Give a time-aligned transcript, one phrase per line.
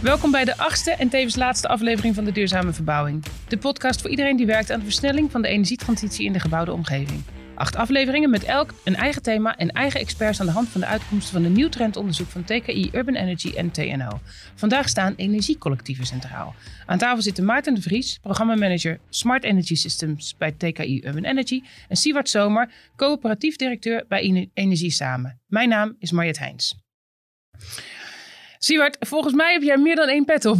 [0.00, 3.24] Welkom bij de achtste en tevens laatste aflevering van de Duurzame Verbouwing.
[3.48, 6.72] De podcast voor iedereen die werkt aan de versnelling van de energietransitie in de gebouwde
[6.72, 7.22] omgeving.
[7.54, 10.86] Acht afleveringen met elk een eigen thema en eigen experts aan de hand van de
[10.86, 14.20] uitkomsten van een nieuw trendonderzoek van TKI Urban Energy en TNO.
[14.54, 16.54] Vandaag staan energiecollectieven centraal.
[16.86, 21.96] Aan tafel zitten Maarten de Vries, programmamanager Smart Energy Systems bij TKI Urban Energy en
[21.96, 25.40] Siewart Zomer, coöperatief directeur bij Energie Samen.
[25.46, 26.74] Mijn naam is Marjet Heijns.
[28.58, 30.58] Siewart, volgens mij heb jij meer dan één pet op.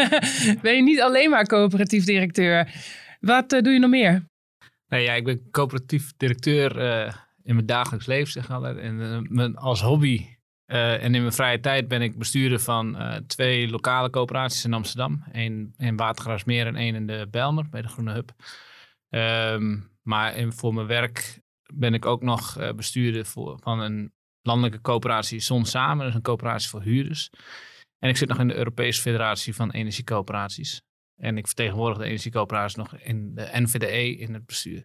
[0.62, 2.68] ben je niet alleen maar coöperatief directeur.
[3.20, 4.30] Wat uh, doe je nog meer?
[4.92, 8.76] Nee, ja, ik ben coöperatief directeur uh, in mijn dagelijks leven, zeg altijd.
[8.76, 10.26] En mijn, als hobby
[10.66, 12.96] en in mijn vrije tijd ben ik bestuurder van
[13.26, 15.24] twee lokale coöperaties in Amsterdam.
[15.32, 18.32] Eén in Watergraafsmeer en één in de Belmer bij de Groene Hub.
[19.10, 21.40] Um, maar voor mijn werk
[21.74, 24.12] ben ik ook nog bestuurder voor, van een
[24.42, 26.06] landelijke coöperatie Zon Samen.
[26.06, 27.30] Is een coöperatie voor huurders.
[27.98, 30.82] En ik zit nog in de Europese Federatie van Energiecoöperaties.
[31.22, 34.84] En ik vertegenwoordig de energiecoöperaties nog in de NVDE in het bestuur.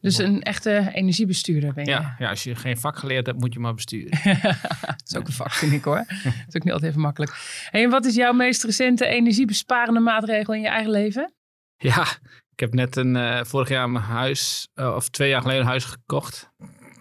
[0.00, 1.90] Dus een echte energiebestuurder ben je?
[1.90, 4.18] Ja, ja als je geen vak geleerd hebt, moet je maar besturen.
[4.80, 6.04] dat is ook een vak, vind ik hoor.
[6.24, 7.66] dat is ook niet altijd even makkelijk.
[7.70, 11.32] en wat is jouw meest recente energiebesparende maatregel in je eigen leven?
[11.76, 12.06] Ja,
[12.52, 15.68] ik heb net een, uh, vorig jaar mijn huis, uh, of twee jaar geleden een
[15.68, 16.50] huis gekocht.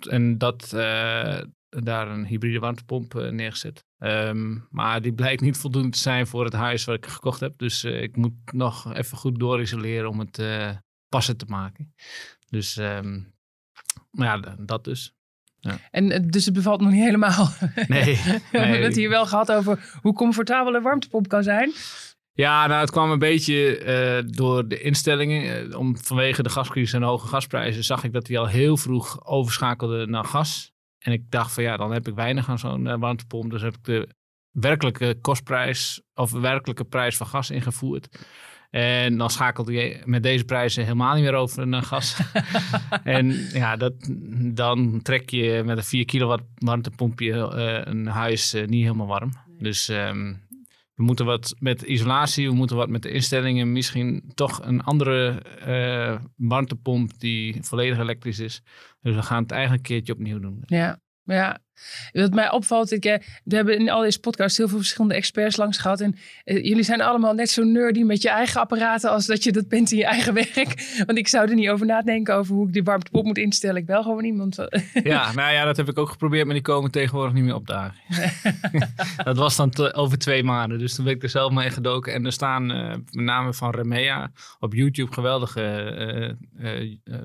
[0.09, 3.85] En dat, uh, daar een hybride warmtepomp uh, neergezet.
[3.99, 7.57] Um, maar die blijkt niet voldoende te zijn voor het huis wat ik gekocht heb.
[7.57, 10.69] Dus uh, ik moet nog even goed dorisoleren om het uh,
[11.09, 11.93] passen te maken.
[12.49, 13.33] Dus um,
[14.11, 15.13] ja, dat dus.
[15.59, 15.79] Ja.
[15.91, 17.49] En dus het bevalt nog niet helemaal.
[17.87, 18.15] Nee.
[18.51, 21.71] We hebben het hier wel gehad over hoe comfortabel een warmtepomp kan zijn.
[22.37, 23.85] Ja, nou, het kwam een beetje
[24.23, 25.75] uh, door de instellingen.
[25.77, 29.25] Om, vanwege de gascrisis en de hoge gasprijzen zag ik dat hij al heel vroeg
[29.25, 30.71] overschakelde naar gas.
[31.07, 33.51] En ik dacht van ja, dan heb ik weinig aan zo'n uh, warmtepomp.
[33.51, 34.07] Dus heb ik de
[34.51, 38.25] werkelijke kostprijs of werkelijke prijs van gas ingevoerd.
[38.69, 42.21] En dan schakelde je met deze prijzen helemaal niet meer over naar gas.
[43.03, 43.93] en ja, dat,
[44.53, 49.31] dan trek je met een 4 kilowatt warmtepompje uh, een huis uh, niet helemaal warm.
[49.45, 49.57] Nee.
[49.59, 50.47] Dus um,
[50.93, 53.71] we moeten wat met isolatie, we moeten wat met de instellingen.
[53.71, 58.61] Misschien toch een andere uh, warmtepomp die volledig elektrisch is.
[59.01, 60.63] Dus we gaan het eigenlijk een keertje opnieuw doen.
[60.65, 60.99] Ja,
[61.35, 61.57] ja.
[62.11, 63.03] Wat mij opvalt, ik,
[63.43, 66.01] we hebben in al deze podcasts heel veel verschillende experts langs gehad.
[66.01, 66.15] En
[66.45, 69.67] uh, jullie zijn allemaal net zo nerdy met je eigen apparaten als dat je dat
[69.67, 71.01] bent in je eigen werk.
[71.05, 73.75] Want ik zou er niet over nadenken over hoe ik die warmtepomp moet instellen.
[73.75, 74.55] Ik bel gewoon iemand.
[75.03, 77.99] ja, nou ja, dat heb ik ook geprobeerd, maar die komen tegenwoordig niet meer opdagen.
[79.23, 82.13] dat was dan te, over twee maanden, dus toen ben ik er zelf mee gedoken.
[82.13, 86.35] En er staan uh, met name van Remea op YouTube geweldige...
[86.59, 87.15] Uh,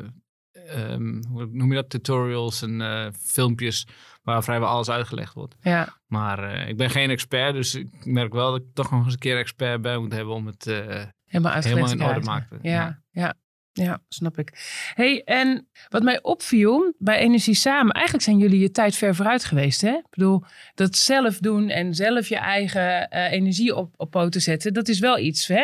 [0.77, 3.87] Um, hoe noem je dat, tutorials en uh, filmpjes
[4.23, 5.57] waar vrijwel alles uitgelegd wordt.
[5.61, 5.97] Ja.
[6.07, 9.13] Maar uh, ik ben geen expert, dus ik merk wel dat ik toch nog eens
[9.13, 10.77] een keer expert bij moet hebben om het uh,
[11.25, 12.59] helemaal, helemaal in orde te maken.
[12.63, 13.01] Ja, ja.
[13.11, 13.35] ja.
[13.75, 14.51] Ja, snap ik.
[14.95, 19.45] hey, en wat mij opviel bij Energie Samen, eigenlijk zijn jullie je tijd ver vooruit
[19.45, 19.81] geweest.
[19.81, 19.91] Hè?
[19.91, 20.43] Ik bedoel,
[20.75, 24.99] dat zelf doen en zelf je eigen uh, energie op, op poten zetten, dat is
[24.99, 25.63] wel iets hè?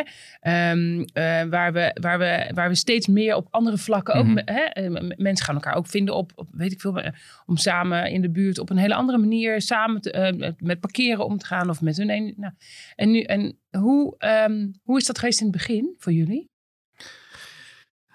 [0.70, 1.04] Um, uh,
[1.42, 4.24] waar, we, waar, we, waar we steeds meer op andere vlakken ook.
[4.24, 4.54] Mm-hmm.
[4.54, 4.90] Hè?
[5.16, 7.02] Mensen gaan elkaar ook vinden op, op, weet ik veel,
[7.46, 11.24] om samen in de buurt op een hele andere manier samen te, uh, met parkeren
[11.24, 12.34] om te gaan of met hun.
[12.36, 12.52] Nou,
[12.94, 14.14] en nu, en hoe,
[14.46, 16.50] um, hoe is dat geweest in het begin voor jullie?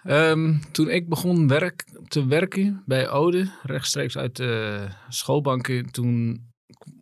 [0.08, 6.42] Um, toen ik begon werk, te werken bij Ode, rechtstreeks uit de schoolbanken, toen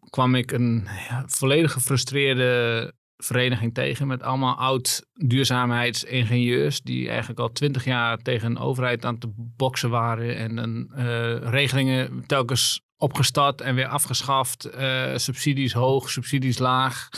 [0.09, 7.51] kwam ik een ja, volledig gefrustreerde vereniging tegen met allemaal oud duurzaamheidsingenieurs die eigenlijk al
[7.51, 13.62] twintig jaar tegen een overheid aan te boksen waren en een, uh, regelingen telkens opgestart
[13.62, 17.09] en weer afgeschaft, uh, subsidies hoog, subsidies laag.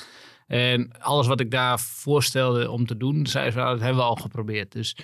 [0.47, 4.15] En alles wat ik daar voorstelde om te doen, zei ze, dat hebben we al
[4.15, 4.71] geprobeerd.
[4.71, 4.95] Dus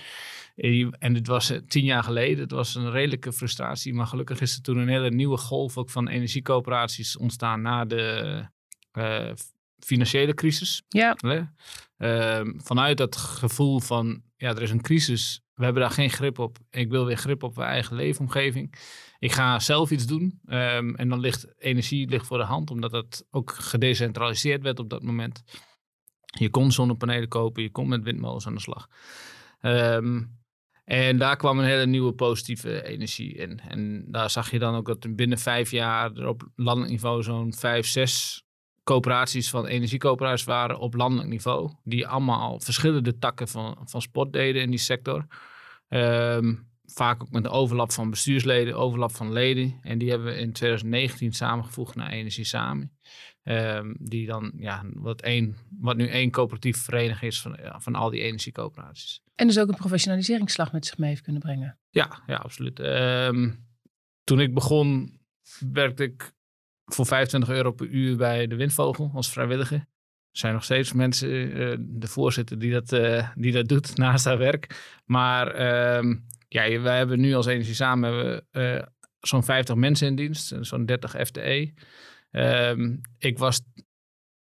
[0.98, 2.38] en dit was tien jaar geleden.
[2.38, 3.94] Het was een redelijke frustratie.
[3.94, 8.44] Maar gelukkig is er toen een hele nieuwe golf ook van energiecoöperaties ontstaan na de
[8.92, 9.32] uh,
[9.78, 10.82] financiële crisis.
[10.88, 11.16] Ja.
[11.98, 15.40] Uh, vanuit dat gevoel van, ja, er is een crisis.
[15.54, 16.58] We hebben daar geen grip op.
[16.70, 18.74] Ik wil weer grip op mijn eigen leefomgeving.
[19.18, 20.40] Ik ga zelf iets doen.
[20.46, 24.90] Um, en dan ligt energie ligt voor de hand, omdat dat ook gedecentraliseerd werd op
[24.90, 25.42] dat moment.
[26.38, 28.88] Je kon zonnepanelen kopen, je kon met windmolens aan de slag.
[29.60, 30.39] Um,
[30.90, 33.60] en daar kwam een hele nieuwe positieve energie in.
[33.68, 37.54] En daar zag je dan ook dat binnen vijf jaar er op landelijk niveau zo'n
[37.54, 38.42] vijf, zes
[38.84, 41.72] coöperaties van energiecoöperaties waren op landelijk niveau.
[41.84, 45.26] Die allemaal verschillende takken van, van sport deden in die sector.
[45.88, 49.78] Um, vaak ook met een overlap van bestuursleden, overlap van leden.
[49.82, 52.92] En die hebben we in 2019 samengevoegd naar Energie Samen.
[53.42, 58.10] Ehm, die dan, ja, wat, één, wat nu één coöperatieve vereniging is van, van al
[58.10, 59.22] die energiecoöperaties.
[59.40, 61.78] En dus ook een professionaliseringsslag met zich mee heeft kunnen brengen.
[61.90, 62.80] Ja, ja absoluut.
[62.80, 63.50] Ehm,
[64.24, 65.20] toen ik begon,
[65.72, 66.32] werkte ik
[66.84, 69.78] voor 25 euro per uur bij de Windvogel als vrijwilliger.
[69.78, 74.24] Er zijn nog steeds mensen, uh, de voorzitter, die dat, uh, die dat doet naast
[74.24, 74.98] haar werk.
[75.04, 75.46] Maar
[75.96, 78.82] um, ja, wij hebben nu als Energie Samen uh,
[79.18, 81.72] zo'n 50 mensen in dienst, zo'n 30 FTE.
[82.30, 83.60] Um, ik was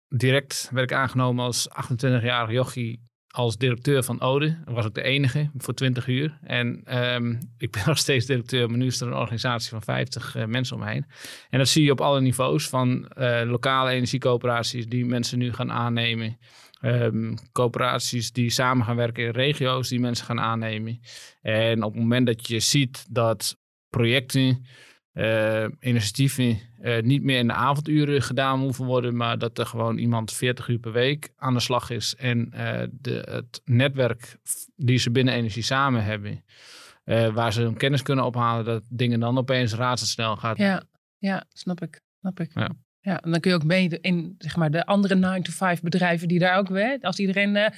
[0.09, 3.03] direct werd ik aangenomen als 28-jarige jochie
[3.35, 4.59] als directeur van Ode.
[4.65, 6.39] Was ik de enige voor 20 uur.
[6.43, 10.37] En um, ik ben nog steeds directeur, maar nu is er een organisatie van 50
[10.37, 11.07] uh, mensen omheen.
[11.51, 15.73] En dat zie je op alle niveaus, van uh, lokale energiecoöperaties die mensen nu gaan
[15.73, 16.39] aannemen.
[16.83, 21.01] Um, coöperaties die samen gaan werken in regio's die mensen gaan aannemen.
[21.43, 23.57] En op het moment dat je ziet dat
[23.91, 24.67] projecten
[25.15, 29.99] uh, initiatieven uh, niet meer in de avonduren gedaan hoeven worden, maar dat er gewoon
[29.99, 34.37] iemand 40 uur per week aan de slag is en uh, de, het netwerk
[34.77, 36.45] die ze binnen Energie samen hebben,
[37.35, 40.59] waar ze hun kennis kunnen ophalen, dat dingen dan opeens razendsnel gaat.
[40.59, 40.83] Ja,
[41.19, 42.01] ja snap ik.
[42.21, 42.51] Snap ik.
[42.55, 42.71] Ja.
[43.01, 46.39] ja, en dan kun je ook mee in zeg maar, de andere 9-to-5 bedrijven die
[46.39, 47.73] daar ook weer, als iedereen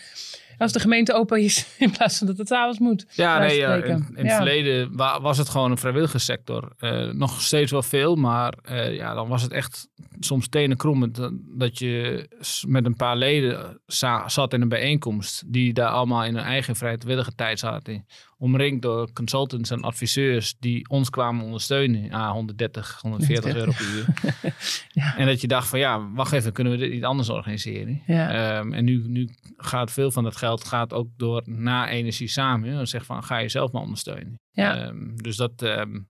[0.59, 3.07] als de gemeente open is in plaats van dat het s'avonds moet.
[3.11, 6.73] Ja, nee, ja, in, in het verleden was het gewoon een vrijwilligerssector.
[6.81, 9.89] Uh, nog steeds wel veel, maar uh, ja, dan was het echt
[10.21, 12.27] soms tenenkrommend dat je
[12.67, 13.81] met een paar leden
[14.27, 18.07] zat in een bijeenkomst die daar allemaal in hun eigen vrijwillige tijd zaten.
[18.39, 22.13] Omringd door consultants en adviseurs die ons kwamen ondersteunen.
[22.13, 24.07] Ah, 130, 140 euro per uur.
[25.03, 25.17] ja.
[25.17, 28.03] En dat je dacht van ja, wacht even, kunnen we dit niet anders organiseren?
[28.07, 28.59] Ja.
[28.59, 32.75] Um, en nu, nu gaat veel van dat geld gaat ook door na energie samen.
[32.75, 34.41] Dan zeg van ga je zelf maar ondersteunen.
[34.51, 34.87] Ja.
[34.87, 36.09] Um, dus dat, um,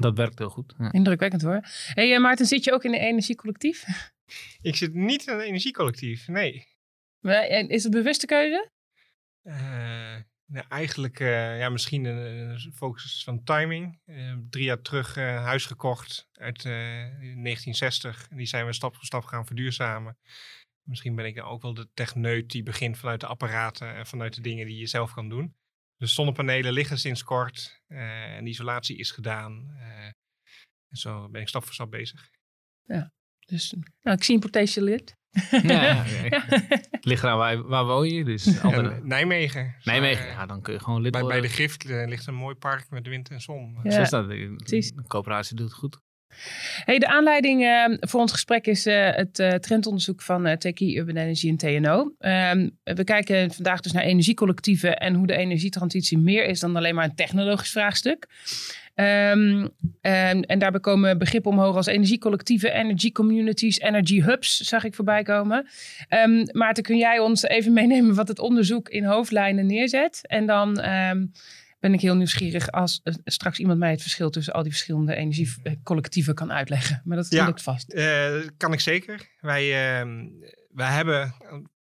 [0.00, 0.74] dat werkt heel goed.
[0.78, 0.92] Ja.
[0.92, 1.60] Indrukwekkend hoor.
[1.94, 3.84] hey, uh, Maarten, zit je ook in een energiecollectief?
[4.60, 6.66] Ik zit niet in een energiecollectief, nee.
[7.20, 8.70] Maar, is het bewuste keuze?
[9.42, 9.54] Uh,
[10.46, 14.00] nou, eigenlijk uh, ja, misschien een, een, focus van timing.
[14.06, 18.28] Uh, drie jaar terug uh, huis gekocht uit 1960.
[18.28, 20.18] Die zijn we stap voor stap gaan verduurzamen.
[20.88, 24.34] Misschien ben ik dan ook wel de techneut die begint vanuit de apparaten en vanuit
[24.34, 25.56] de dingen die je zelf kan doen.
[25.96, 29.76] De zonnepanelen liggen sinds kort en de isolatie is gedaan.
[30.88, 32.30] en zo ben ik stap voor stap bezig.
[32.84, 33.12] Ja,
[33.46, 35.16] dus nou, ik zie een potentialist.
[35.50, 36.44] Ja, ja.
[36.90, 38.24] Het ligt aan waar, waar woon je?
[38.24, 39.00] Dus andere...
[39.02, 39.74] Nijmegen.
[39.82, 41.40] Nijmegen, ja, dan kun je gewoon lid bij, worden.
[41.40, 43.80] Bij de Gift ligt een mooi park met wind en zon.
[43.82, 43.90] Ja.
[43.90, 44.28] Zo is dat.
[44.28, 44.56] De,
[44.94, 46.00] de coöperatie doet het goed.
[46.84, 51.16] Hey, de aanleiding uh, voor ons gesprek is uh, het uh, trendonderzoek van uh, Urban
[51.16, 52.14] Energy en TNO.
[52.18, 56.94] Ehm, we kijken vandaag dus naar energiecollectieven en hoe de energietransitie meer is dan alleen
[56.94, 58.26] maar een technologisch vraagstuk.
[58.94, 59.68] Um,
[60.00, 65.66] en, daarbij komen begrippen omhoog als energiecollectieven, energy communities, energy hubs, zag ik voorbij komen.
[66.52, 70.20] Maarten, kun jij ons even meenemen wat het onderzoek in hoofdlijnen neerzet?
[70.22, 70.80] En dan
[71.78, 75.14] ben ik heel nieuwsgierig als uh, straks iemand mij het verschil tussen al die verschillende
[75.14, 77.02] energiecollectieven kan uitleggen.
[77.04, 77.94] Maar dat ja, lukt vast.
[77.94, 79.28] Uh, kan ik zeker.
[79.40, 79.70] Wij,
[80.70, 81.34] wij hebben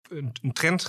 [0.09, 0.85] een, een trend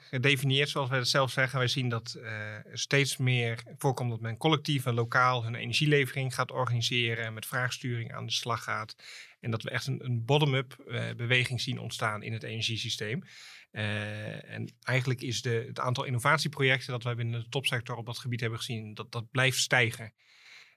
[0.00, 1.58] gedefinieerd, zoals wij het zelf zeggen.
[1.58, 6.50] Wij zien dat er steeds meer voorkomt dat men collectief en lokaal hun energielevering gaat
[6.50, 8.96] organiseren, met vraagsturing aan de slag gaat.
[9.40, 10.76] En dat we echt een, een bottom-up
[11.16, 13.22] beweging zien ontstaan in het energiesysteem.
[13.78, 18.18] Uh, en eigenlijk is de, het aantal innovatieprojecten dat wij binnen de topsector op dat
[18.18, 20.12] gebied hebben gezien, dat, dat blijft stijgen.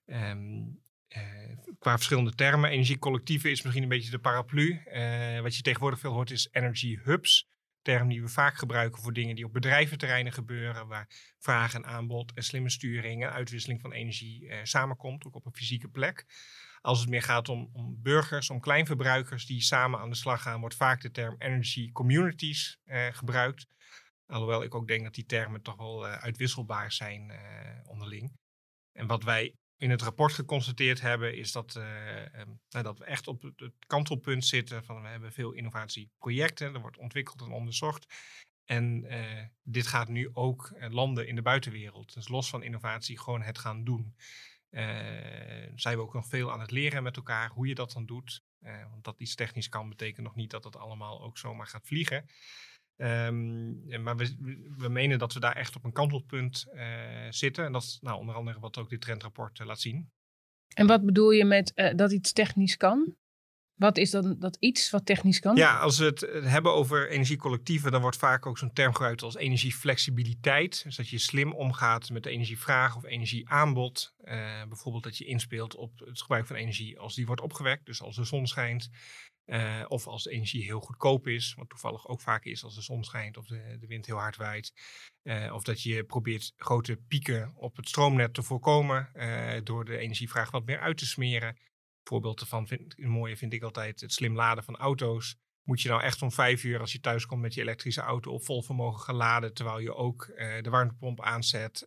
[0.05, 0.79] Um,
[1.17, 2.70] uh, qua verschillende termen.
[2.70, 4.81] Energiecollectieven is misschien een beetje de paraplu.
[4.93, 7.50] Uh, wat je tegenwoordig veel hoort is energy hubs
[7.81, 12.34] term die we vaak gebruiken voor dingen die op bedrijventerreinen gebeuren, waar vraag en aanbod
[12.34, 16.25] en slimme sturing en uitwisseling van energie eh, samenkomt, ook op een fysieke plek.
[16.81, 20.59] Als het meer gaat om, om, burgers, om kleinverbruikers die samen aan de slag gaan,
[20.59, 23.67] wordt vaak de term energy communities eh, gebruikt.
[24.25, 28.31] Alhoewel ik ook denk dat die termen toch wel uh, uitwisselbaar zijn uh, onderling.
[28.91, 31.83] En wat wij in het rapport geconstateerd hebben, is dat, uh,
[32.69, 36.97] nou, dat we echt op het kantelpunt zitten van we hebben veel innovatieprojecten, er wordt
[36.97, 38.05] ontwikkeld en onderzocht.
[38.65, 39.05] En
[39.63, 42.13] dit gaat nu ook landen in de buitenwereld.
[42.13, 44.15] Dus los van innovatie, gewoon het gaan doen.
[45.75, 48.41] Zijn we ook nog veel aan het leren met elkaar hoe je dat dan doet.
[48.89, 52.25] want dat iets technisch kan, betekent nog niet dat het allemaal ook zomaar gaat vliegen.
[53.01, 54.35] Um, maar we,
[54.77, 57.65] we, menen dat we daar echt op een kantelpunt uh, zitten.
[57.65, 60.11] En dat is nou, onder andere wat ook dit trendrapport laat zien.
[60.73, 63.15] En wat bedoel je met dat iets technisch kan?
[63.81, 65.55] Wat is dan dat iets wat technisch kan?
[65.55, 69.35] Ja, als we het hebben over energiecollectieven, dan wordt vaak ook zo'n term gebruikt als
[69.35, 70.83] energieflexibiliteit.
[70.83, 74.13] Dus dat je slim omgaat met de energievraag of energieaanbod.
[74.23, 77.85] Uh, bijvoorbeeld dat je inspeelt op het gebruik van energie als die wordt opgewekt.
[77.85, 78.89] Dus als de zon schijnt.
[79.45, 82.81] Uh, of als de energie heel goedkoop is, wat toevallig ook vaak is als de
[82.81, 84.73] zon schijnt of de, de wind heel hard waait.
[85.23, 89.09] Uh, of dat je probeert grote pieken op het stroomnet te voorkomen
[89.63, 91.57] door de energievraag wat meer uit te smeren.
[92.03, 95.39] Voorbeeld ervan, vind, een mooie vind ik altijd het slim laden van auto's.
[95.63, 98.31] Moet je nou echt om vijf uur als je thuis komt met je elektrische auto
[98.31, 101.86] op vol vermogen gaan laden, terwijl je ook de warmtepomp aanzet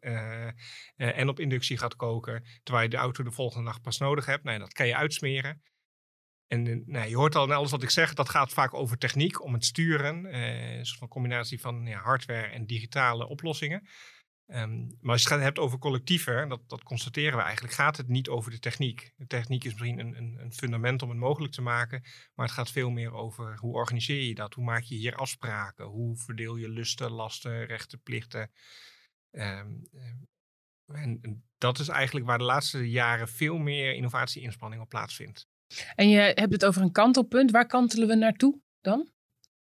[0.97, 4.45] en op inductie gaat koken, terwijl je de auto de volgende nacht pas nodig hebt.
[4.45, 5.63] Nou, dat kan je uitsmeren.
[6.47, 9.43] En nou, je hoort al in alles wat ik zeg, dat gaat vaak over techniek,
[9.43, 10.35] om het sturen.
[10.35, 13.89] Een soort van combinatie van ja, hardware en digitale oplossingen.
[14.47, 18.09] Um, maar als je het hebt over collectieven, dat, dat constateren we eigenlijk, gaat het
[18.09, 19.13] niet over de techniek.
[19.17, 22.03] De techniek is misschien een, een, een, fundament om het mogelijk te maken,
[22.35, 24.55] maar het gaat veel meer over hoe organiseer je dat?
[24.55, 25.85] Hoe maak je hier afspraken?
[25.85, 28.51] Hoe verdeel je lusten, lasten, rechten, plichten?
[29.31, 29.89] Um,
[30.87, 35.47] en, en dat is eigenlijk waar de laatste jaren veel meer innovatie-inspanning op plaatsvindt.
[35.95, 37.51] En je hebt het over een kantelpunt.
[37.51, 39.14] Waar kantelen we naartoe dan?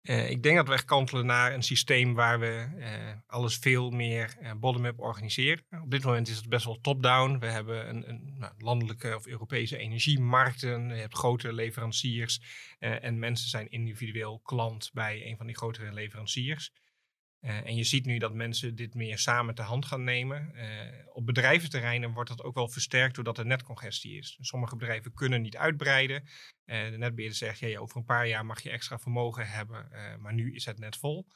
[0.02, 2.86] Uh, ik denk dat we echt kantelen naar een systeem waar we uh,
[3.28, 5.64] alles veel meer uh, bottom-up organiseren.
[5.82, 7.40] Op dit moment is het best wel top-down.
[7.40, 10.90] We hebben een, een nou, landelijke of Europese energiemarkten.
[10.90, 12.42] Je hebt grote leveranciers
[12.80, 16.72] en mensen zijn individueel klant bij een van die grotere leveranciers.
[17.42, 20.52] Uh, en je ziet nu dat mensen dit meer samen te hand gaan nemen.
[20.56, 24.38] Uh, op bedrijventerreinen wordt dat ook wel versterkt doordat er netcongestie is.
[24.42, 26.24] Sommige bedrijven kunnen niet uitbreiden.
[26.66, 30.34] Uh, de netbeheerder zegt, ja, over een paar jaar mag je extra vermogen hebben, maar
[30.34, 31.28] nu is het net vol.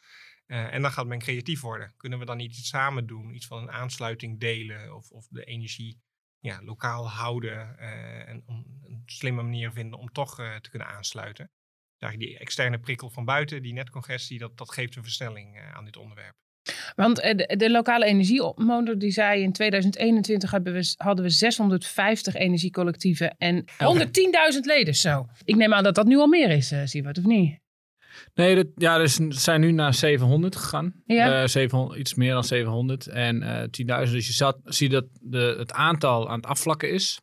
[0.45, 1.93] en dan gaat men creatief worden.
[1.97, 3.33] Kunnen we dan iets samen doen?
[3.33, 6.01] Iets van een aansluiting delen of, of de energie
[6.39, 7.77] ja, lokaal houden
[8.27, 11.51] en een slimme manier vinden om toch te kunnen aansluiten
[12.11, 15.97] die externe prikkel van buiten, die netcongestie, dat, dat geeft een versnelling uh, aan dit
[15.97, 16.33] onderwerp.
[16.95, 22.35] Want eh, de, de lokale energiemotor die zei in 2021 hebben we, hadden we 650
[22.35, 25.25] energiecollectieven en 110.000 leden zo.
[25.43, 27.61] Ik neem aan dat dat nu al meer is, uh, Siebert, of niet?
[28.33, 30.93] Nee, dat, ja, dus zijn nu naar 700 gegaan.
[31.05, 31.41] Ja.
[31.41, 34.11] Uh, 700, iets meer dan 700 en uh, 10.000.
[34.11, 37.19] Dus je zat, ziet dat de, het aantal aan het afvlakken is.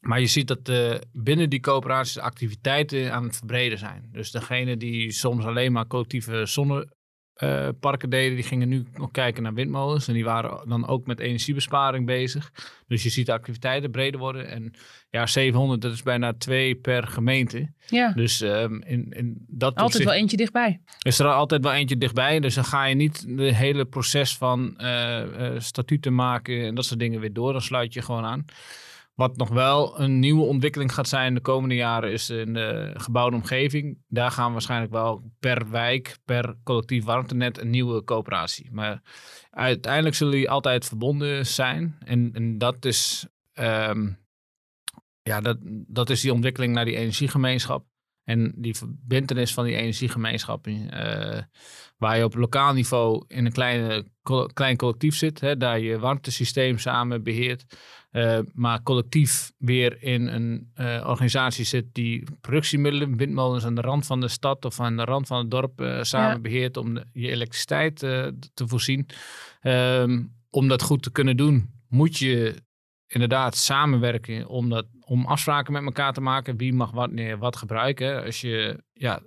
[0.00, 4.08] Maar je ziet dat uh, binnen die coöperaties activiteiten aan het verbreden zijn.
[4.12, 9.42] Dus degene die soms alleen maar collectieve zonneparken uh, deden, die gingen nu nog kijken
[9.42, 10.08] naar windmolens.
[10.08, 12.52] En die waren dan ook met energiebesparing bezig.
[12.86, 14.48] Dus je ziet de activiteiten breder worden.
[14.48, 14.72] En
[15.10, 17.72] ja, 700, dat is bijna twee per gemeente.
[17.86, 18.12] Ja.
[18.12, 20.80] Dus um, in, in dat Altijd opzicht, wel eentje dichtbij.
[21.02, 22.40] Is er altijd wel eentje dichtbij.
[22.40, 25.22] Dus dan ga je niet het hele proces van uh,
[25.58, 27.52] statuten maken en dat soort dingen weer door.
[27.52, 28.44] Dan sluit je gewoon aan.
[29.16, 33.36] Wat nog wel een nieuwe ontwikkeling gaat zijn de komende jaren is in de gebouwde
[33.36, 33.98] omgeving.
[34.08, 38.68] Daar gaan we waarschijnlijk wel per wijk, per collectief warmtenet een nieuwe coöperatie.
[38.72, 39.02] Maar
[39.50, 41.96] uiteindelijk zullen die altijd verbonden zijn.
[42.04, 43.26] En, en dat is...
[43.54, 44.24] Um,
[45.22, 47.84] ja, dat, dat is die ontwikkeling naar die energiegemeenschap.
[48.26, 50.80] En die verbindenis van die energiegemeenschap, uh,
[51.96, 54.06] waar je op lokaal niveau in een kleine,
[54.52, 57.64] klein collectief zit, hè, daar je warmtesysteem samen beheert,
[58.12, 64.06] uh, maar collectief weer in een uh, organisatie zit die productiemiddelen, windmolens aan de rand
[64.06, 66.40] van de stad of aan de rand van het dorp samen ja.
[66.40, 69.06] beheert om de, je elektriciteit te voorzien.
[69.62, 72.54] Um, om dat goed te kunnen doen, moet je
[73.06, 76.56] inderdaad samenwerken om, dat, om afspraken met elkaar te maken.
[76.56, 78.24] Wie mag wat, nee, wat gebruiken.
[78.24, 79.20] Als je ja,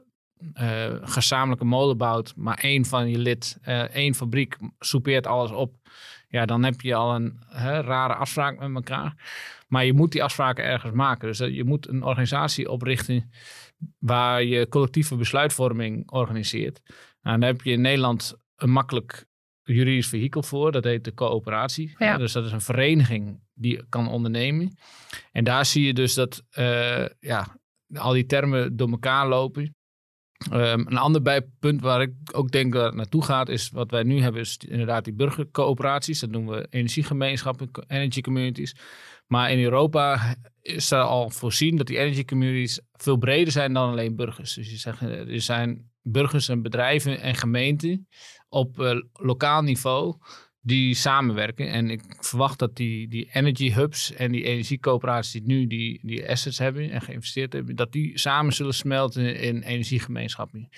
[0.62, 5.75] uh, gezamenlijke molen bouwt, maar één van je lid, uh, één fabriek soupeert alles op.
[6.27, 7.39] Ja, dan heb je al een
[7.81, 9.13] rare afspraak met elkaar.
[9.67, 11.27] Maar je moet die afspraken ergens maken.
[11.27, 13.31] Dus je moet een organisatie oprichten
[14.00, 16.81] waar je collectieve besluitvorming organiseert.
[17.21, 19.25] Nou, dan heb je in Nederland een makkelijk
[19.73, 20.71] juridisch vehikel voor.
[20.71, 21.95] Dat heet de coöperatie.
[21.97, 22.17] Ja.
[22.17, 24.77] Dus dat is een vereniging die kan ondernemen.
[25.31, 27.59] En daar zie je dus dat uh, ja,
[27.93, 29.73] al die termen door elkaar lopen.
[30.53, 34.03] Um, een ander bijpunt waar ik ook denk dat het naartoe gaat, is wat wij
[34.03, 36.19] nu hebben, is inderdaad die burgercoöperaties.
[36.19, 38.75] Dat noemen we energiegemeenschappen, energy communities.
[39.27, 43.89] Maar in Europa is er al voorzien dat die energy communities veel breder zijn dan
[43.89, 44.53] alleen burgers.
[44.53, 48.08] Dus je zegt, er zijn burgers en bedrijven en gemeenten
[48.50, 50.16] op uh, lokaal niveau
[50.62, 51.72] die samenwerken.
[51.72, 56.30] En ik verwacht dat die, die energy hubs en die energiecoöperaties die nu die, die
[56.30, 60.70] assets hebben en geïnvesteerd hebben, dat die samen zullen smelten in energiegemeenschappen.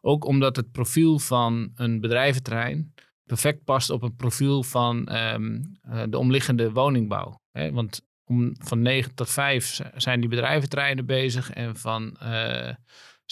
[0.00, 2.92] Ook omdat het profiel van een bedrijventerrein
[3.24, 7.40] perfect past op het profiel van um, uh, de omliggende woningbouw.
[7.50, 7.72] Hè?
[7.72, 11.50] Want om, van 9 tot 5 zijn die bedrijventreinen bezig.
[11.50, 12.74] En van uh,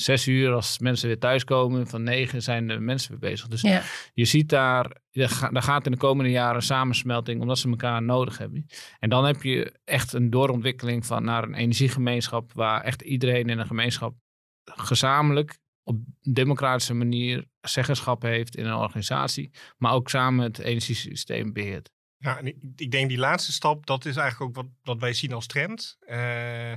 [0.00, 3.46] 6 uur als mensen weer thuiskomen, van 9 zijn de mensen weer bezig.
[3.46, 3.82] Dus Ja.
[4.14, 8.66] je ziet daar, daar gaat in de komende jaren samensmelting, omdat ze elkaar nodig hebben.
[8.98, 13.58] En dan heb je echt een doorontwikkeling van naar een energiegemeenschap, waar echt iedereen in
[13.58, 14.14] een gemeenschap
[14.64, 21.90] gezamenlijk op democratische manier zeggenschap heeft in een organisatie, maar ook samen het energiesysteem beheert.
[22.16, 25.12] Ja, en ik, ik denk die laatste stap, dat is eigenlijk ook wat, wat wij
[25.12, 25.96] zien als trend.
[26.00, 26.72] Eh,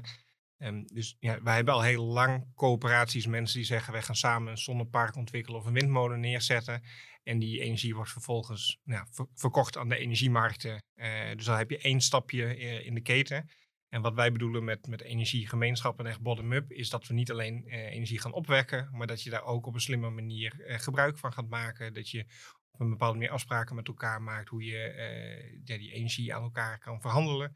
[0.64, 4.52] en dus ja, wij hebben al heel lang coöperaties, mensen die zeggen wij gaan samen
[4.52, 6.84] een zonnepark ontwikkelen of een windmolen neerzetten.
[7.24, 10.84] En die energie wordt vervolgens nou, ver- verkocht aan de energiemarkten.
[10.94, 13.50] Eh, dus dan heb je één stapje eh, in de keten.
[13.90, 17.68] En wat wij bedoelen met, met energiegemeenschappen en echt bottom-up, is dat we niet alleen
[17.68, 21.34] eh, energie gaan opwekken, maar dat je daar ook op een slimme manier gebruik van
[21.34, 21.94] gaat maken.
[21.94, 22.26] Dat je
[22.72, 27.02] op een bepaalde manier afspraken met elkaar maakt hoe je die energie aan elkaar kan
[27.02, 27.56] verhandelen.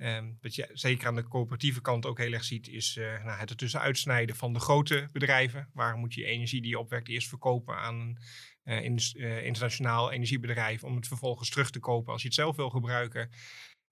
[0.00, 3.38] Ehm, wat je zeker aan de coöperatieve kant ook heel erg ziet, is eh, nou,
[3.38, 5.70] het ertussen uitsnijden van de grote bedrijven.
[5.72, 8.18] Waar moet je energie die je opwekt eerst verkopen aan een
[8.62, 12.56] eh, indus- eh, internationaal energiebedrijf om het vervolgens terug te kopen als je het zelf
[12.56, 13.30] wil gebruiken.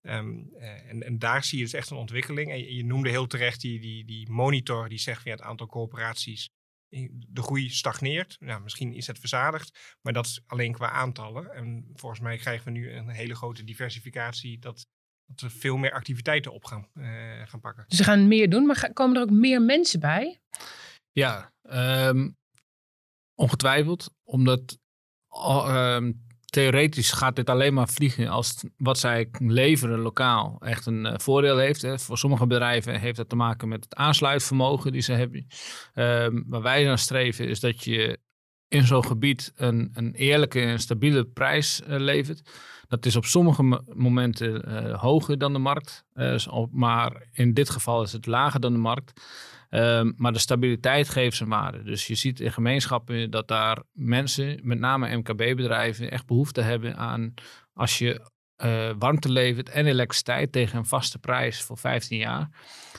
[0.00, 2.50] Ehm, eh, en, en daar zie je dus echt een ontwikkeling.
[2.50, 5.66] En je, noemde heel terecht die, die, die monitor die zegt van ja, het aantal
[5.66, 6.50] coöperaties,
[7.28, 8.36] de groei stagneert.
[8.40, 11.52] Nou, misschien is het verzadigd, maar dat is alleen qua aantallen.
[11.54, 14.86] En volgens mij krijgen we nu een hele grote diversificatie dat,
[15.28, 17.06] dat we veel meer activiteiten op gaan, eh,
[17.44, 17.84] gaan pakken.
[17.88, 20.40] Dus ze gaan meer doen, maar komen er ook meer mensen bij?
[21.12, 22.30] Ja, ehm,
[23.34, 24.10] ongetwijfeld.
[24.24, 24.78] Omdat
[25.28, 26.12] ehm,
[26.44, 31.58] theoretisch gaat dit alleen maar vliegen als wat zij leveren lokaal echt een eh, voordeel
[31.58, 31.82] heeft.
[31.82, 31.98] Hè.
[31.98, 35.46] Voor sommige bedrijven heeft dat te maken met het aansluitvermogen die ze hebben.
[35.94, 38.18] Ehm, waar wij naar streven is dat je
[38.68, 42.50] in zo'n gebied een, een eerlijke en stabiele prijs eh, levert.
[42.88, 46.04] Dat is op sommige mo- momenten eh, hoger dan de markt.
[46.12, 49.20] eh, op- maar in dit geval is het lager dan de markt.
[49.68, 51.82] Ehm, maar de stabiliteit geeft zijn waarde.
[51.82, 57.34] Dus je ziet in gemeenschappen dat daar mensen, met name MKB-bedrijven, echt behoefte hebben aan
[57.72, 62.48] als je eh, warmte levert en elektriciteit tegen een vaste prijs voor 15 jaar.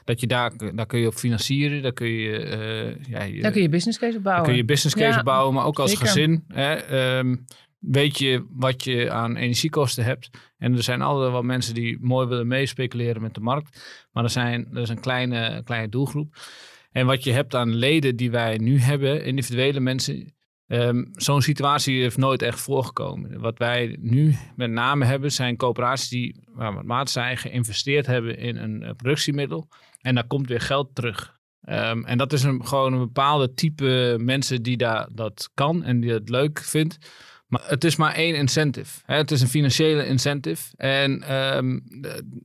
[0.04, 3.62] Dat je daar, daar kun je op financieren, daar kun je, ja, je, Daar kun
[3.62, 4.46] je business case op daar bouwen.
[4.50, 6.06] kun je business case Ja, bouwen, maar ook als zeker.
[6.08, 6.44] gezin.
[6.48, 7.36] Hè, ehm,
[7.80, 10.30] weet je wat je aan energiekosten hebt.
[10.58, 14.08] En er zijn altijd wel mensen die mooi willen meespeculeren met de markt.
[14.12, 16.36] Maar er, zijn, er is een kleine, kleine doelgroep.
[16.92, 20.34] En wat je hebt aan leden die wij nu hebben, individuele mensen.
[20.68, 23.40] ehm, Zo'n situatie heeft nooit echt voorgekomen.
[23.40, 28.38] Wat wij nu met name hebben, zijn coöperaties die, waar wat maat zijn, geïnvesteerd hebben
[28.38, 29.68] in een eh, productiemiddel.
[30.02, 31.38] En daar komt weer geld terug.
[31.62, 36.00] Ehm, en dat is een, gewoon een bepaalde type mensen die daar, dat kan en
[36.00, 36.98] die het leuk vindt.
[37.50, 39.02] Maar het is maar één incentive.
[39.06, 39.16] Hè?
[39.16, 40.78] Het is een financiële incentive.
[40.78, 41.80] En ehm,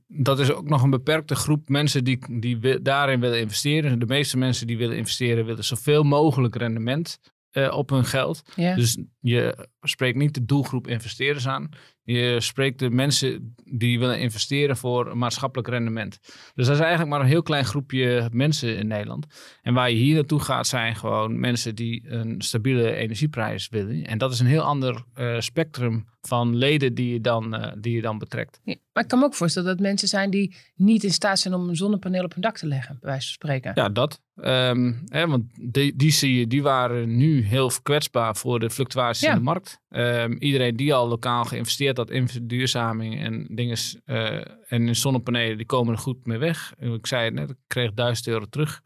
[0.07, 3.99] dat is ook nog een beperkte groep mensen die, die daarin willen investeren.
[3.99, 7.19] De meeste mensen die willen investeren willen zoveel mogelijk rendement
[7.51, 8.41] eh, op hun geld.
[8.55, 8.75] Ja.
[8.75, 11.69] Dus je spreekt niet de doelgroep investeerders aan.
[12.05, 16.19] Je spreekt de mensen die willen investeren voor maatschappelijk rendement.
[16.55, 19.25] Dus dat is eigenlijk maar een heel klein groepje mensen in Nederland.
[19.61, 24.05] En waar je hier naartoe gaat zijn gewoon mensen die een stabiele energieprijs willen.
[24.05, 27.95] En dat is een heel ander eh, spectrum van leden die je, dan, eh, die
[27.95, 28.59] je dan betrekt.
[28.63, 31.53] Ja, Maar ik kan me ook voorstellen dat mensen zijn die niet in staat zijn
[31.53, 33.71] om een zonnepaneel op hun dak te leggen, bij wijze van spreken.
[33.75, 34.21] Ja, dat.
[34.35, 39.21] Ehm, hè, want die, die zie je, die waren nu heel kwetsbaar voor de fluctuaties
[39.23, 39.29] Ja.
[39.31, 39.79] in de markt.
[39.89, 44.35] Ehm, iedereen die al lokaal geïnvesteerd had in verduurzaming en dingen eh,
[44.67, 46.73] en in zonnepanelen, die komen er goed mee weg.
[46.79, 48.81] Ik zei het net, ik kreeg 1000 euro terug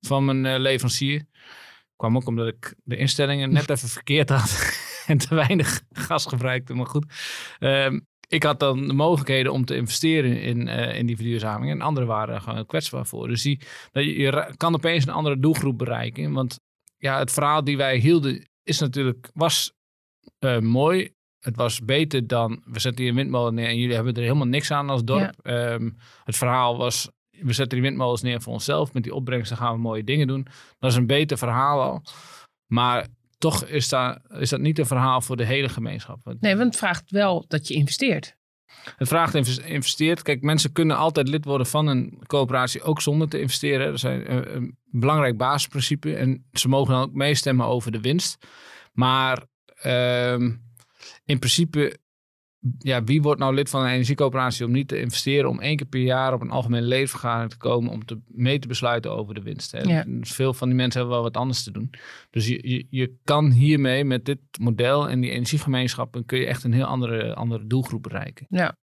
[0.00, 1.24] van mijn eh, leverancier.
[1.96, 6.74] Kwam ook omdat ik de instellingen net even verkeerd had en te weinig gas gebruikte.
[6.74, 7.06] Maar goed,
[7.58, 11.70] Ehm, ik had dan de mogelijkheden om te investeren in, eh, in die verduurzaming.
[11.70, 13.28] En anderen waren gewoon kwetsbaar voor.
[13.28, 13.60] Dus die,
[13.92, 16.32] dat je, kan opeens een andere doelgroep bereiken.
[16.32, 16.60] Want
[16.96, 19.72] ja, het verhaal die wij hielden is natuurlijk, was
[20.38, 21.14] eh, mooi.
[21.38, 24.46] Het was beter dan, we zetten hier een windmolen neer en jullie hebben er helemaal
[24.46, 25.34] niks aan als dorp.
[25.42, 25.90] Ehm,
[26.24, 28.92] het verhaal was, we zetten die windmolens neer voor onszelf.
[28.92, 30.46] Met die opbrengsten gaan we mooie dingen doen.
[30.78, 32.02] Dat is een beter verhaal al.
[32.66, 33.06] Maar
[33.50, 36.18] toch is, daar, is dat niet een verhaal voor de hele gemeenschap.
[36.40, 38.36] Nee, want het vraagt wel dat je investeert.
[38.96, 40.22] het vraagt invest- investeert.
[40.22, 43.86] Kijk, mensen kunnen altijd lid worden van een coöperatie, ook zonder te investeren.
[43.86, 46.16] Dat is een, een belangrijk basisprincipe.
[46.16, 48.46] En ze mogen dan ook meestemmen over de winst.
[48.92, 49.42] Maar
[49.74, 50.52] ehm,
[51.24, 51.98] in principe,
[52.78, 55.86] ja, wie wordt nou lid van een energiecoöperatie om niet te investeren, om één keer
[55.86, 59.42] per jaar op een algemene ledenvergadering te komen om te, mee te besluiten over de
[59.42, 59.72] winst?
[59.72, 59.80] Hè?
[59.80, 60.04] Ja.
[60.06, 61.90] Dus Veel van die mensen hebben wel wat anders te doen.
[62.30, 66.64] Dus je, je, je kan hiermee met dit model en die energiegemeenschappen kun je echt
[66.64, 68.46] een heel andere, andere doelgroep bereiken.
[68.48, 68.76] Ja.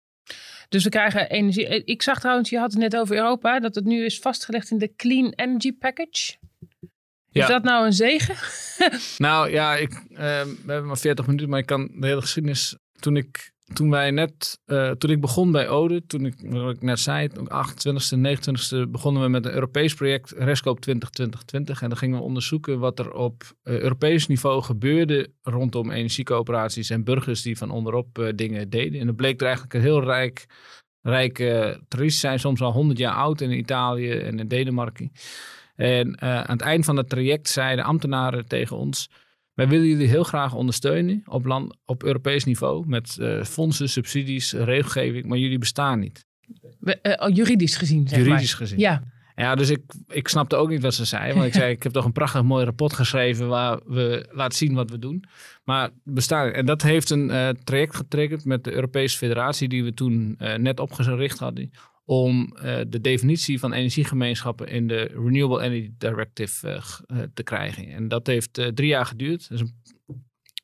[0.69, 1.67] Dus we krijgen energie.
[1.67, 4.71] Eh, ik zag trouwens, je had het net over Europa, dat het nu is vastgelegd
[4.71, 6.37] in de Clean Energy Package.
[7.31, 8.35] Is dat nou een zegen?
[9.17, 12.77] Nou ja, ik, eh, we hebben maar 40 minuten, maar ik kan de hele geschiedenis.
[12.99, 16.82] Toen ik, toen wij net, eh, toen ik begon bij Ode, toen ik, wat ik
[16.82, 21.82] net zei, op 28e, 29e begonnen we met een Europees project, Rescope 2020.
[21.82, 27.04] En dan gingen we onderzoeken wat er op eh, Europees niveau gebeurde rondom energiecoöperaties en
[27.04, 28.99] burgers die van onderop eh, dingen deden.
[28.99, 30.45] En dat bleek er eigenlijk een heel rijk,
[31.02, 35.12] rijke tradities zijn, soms al 100 jaar oud in Italië en in Denemarken.
[35.76, 39.10] En aan het eind van het traject zeiden ambtenaren tegen ons:
[39.53, 44.53] Wij willen jullie heel graag ondersteunen op, land, op Europees niveau met eh, fondsen, subsidies,
[44.53, 46.25] regelgeving, maar jullie bestaan niet,
[46.79, 48.67] We- eh, oh, juridisch gezien, zeg juridisch maar.
[48.67, 48.79] gezien.
[48.79, 49.03] Ja,
[49.35, 51.33] Ja, dus ik, ik snapte ook niet wat ze zei.
[51.33, 54.73] Want ik zei, ik heb toch een prachtig mooi rapport geschreven waar we laten zien
[54.73, 55.23] wat we doen.
[55.63, 56.51] Maar bestaan.
[56.51, 60.79] En dat heeft een eh, traject getriggerd met de Europese Federatie die we toen net
[60.79, 61.71] opgericht hadden.
[62.05, 67.87] Om eh, de definitie van energiegemeenschappen in de Renewable Energy Directive eh, eh, te krijgen.
[67.87, 69.47] En dat heeft drie jaar geduurd.
[69.49, 69.81] Een,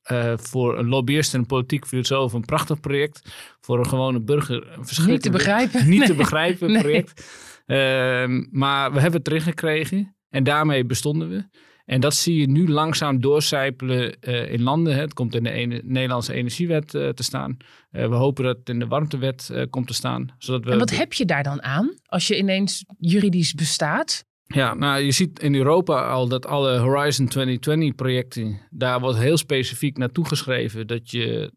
[0.09, 3.21] eh, voor een lobbyist en een politiek filosoof een prachtig project.
[3.61, 5.89] Voor een gewone burger een niet te verschrikkelijk begrijpen.
[5.89, 7.25] niet te begrijpen project.
[7.65, 11.43] Ehm, maar we hebben het erin gekregen en daarmee bestonden we.
[11.89, 14.93] En dat zie je nu langzaam doorcijpelen eh, in landen.
[14.93, 15.01] hè.
[15.01, 17.57] Het komt in de ene- Nederlandse energiewet eh, te staan.
[17.91, 20.27] Eh, we hopen dat het in de warmtewet komt te staan.
[20.37, 24.25] Zodat we En wat heb je daar dan aan als je ineens juridisch bestaat?
[24.43, 29.37] Ja, nou, je ziet in Europa al dat alle Horizon 2020 projecten, daar wordt heel
[29.37, 31.51] specifiek naartoe geschreven dat je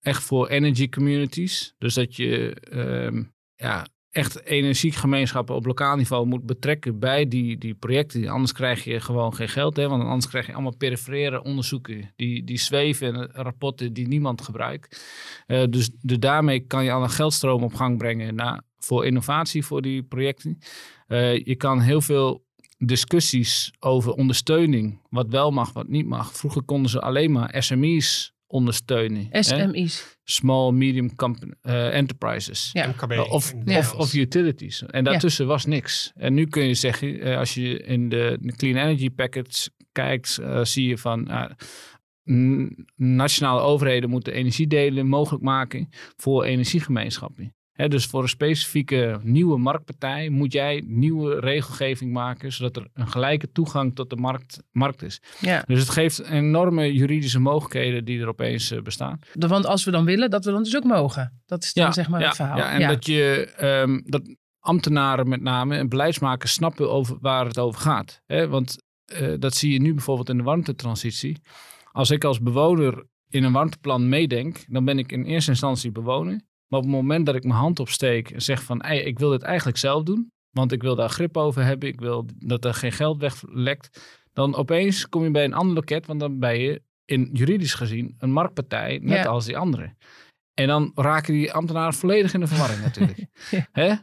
[0.00, 3.22] echt voor energy communities, dus dat je ehm,
[3.54, 8.28] ja, echt energiegemeenschappen op lokaal niveau moet betrekken bij die, die projecten.
[8.28, 12.44] Anders krijg je gewoon geen geld, hè, want anders krijg je allemaal perifere onderzoeken die,
[12.44, 15.04] die zweven en rapporten die niemand gebruikt.
[15.46, 19.82] Eh, dus, daarmee kan je al een geldstroom op gang brengen naar, voor innovatie voor
[19.82, 20.58] die projecten.
[21.06, 22.46] Eh, je kan heel veel
[22.78, 26.36] discussies over ondersteuning, wat wel mag, wat niet mag.
[26.36, 29.26] Vroeger konden ze alleen maar SME's ondersteunen.
[29.30, 29.38] hè?
[30.24, 32.70] Small, medium company, eh, enterprises.
[32.72, 32.86] Ja.
[32.86, 33.12] MKB.
[33.12, 33.78] Uh, Of, Ja.
[33.78, 34.82] of, of utilities.
[34.82, 36.12] En daartussen was niks.
[36.14, 40.64] En nu kun je zeggen, eh, als je in de Clean Energy Package kijkt, eh,
[40.64, 41.44] zie je van uh,
[42.96, 47.54] nationale overheden moeten energiedelen mogelijk maken voor energiegemeenschappen.
[47.86, 53.52] Dus voor een specifieke nieuwe marktpartij moet jij nieuwe regelgeving maken, zodat er een gelijke
[53.52, 55.20] toegang tot de markt, markt is.
[55.40, 55.62] Ja.
[55.66, 59.20] Dus het geeft enorme juridische mogelijkheden die er opeens eh, bestaan.
[59.32, 61.42] Want als we dan willen, dat we dan dus ook mogen.
[61.46, 62.56] Dat is dan zeg maar ja, het verhaal.
[62.56, 64.22] Ja, en dat je ehm, dat
[64.60, 68.22] ambtenaren met name en beleidsmakers snappen over waar het over gaat.
[68.26, 71.40] Want eh, dat zie je nu bijvoorbeeld in de warmtetransitie.
[71.92, 76.40] Als ik als bewoner in een warmteplan meedenk, dan ben ik in eerste instantie bewoner.
[76.68, 79.30] Maar op het moment dat ik mijn hand opsteek en zeg van "Ei, ik wil
[79.30, 82.74] dit eigenlijk zelf doen, want ik wil daar grip over hebben, ik wil dat er
[82.74, 86.82] geen geld weglekt, dan opeens kom je bij een ander loket, want dan ben je
[87.04, 89.24] in juridisch gezien een marktpartij, net Ja.
[89.24, 89.94] als die andere.
[90.54, 93.26] En dan raken die ambtenaren volledig in de verwarring natuurlijk.
[93.72, 93.94] Hè?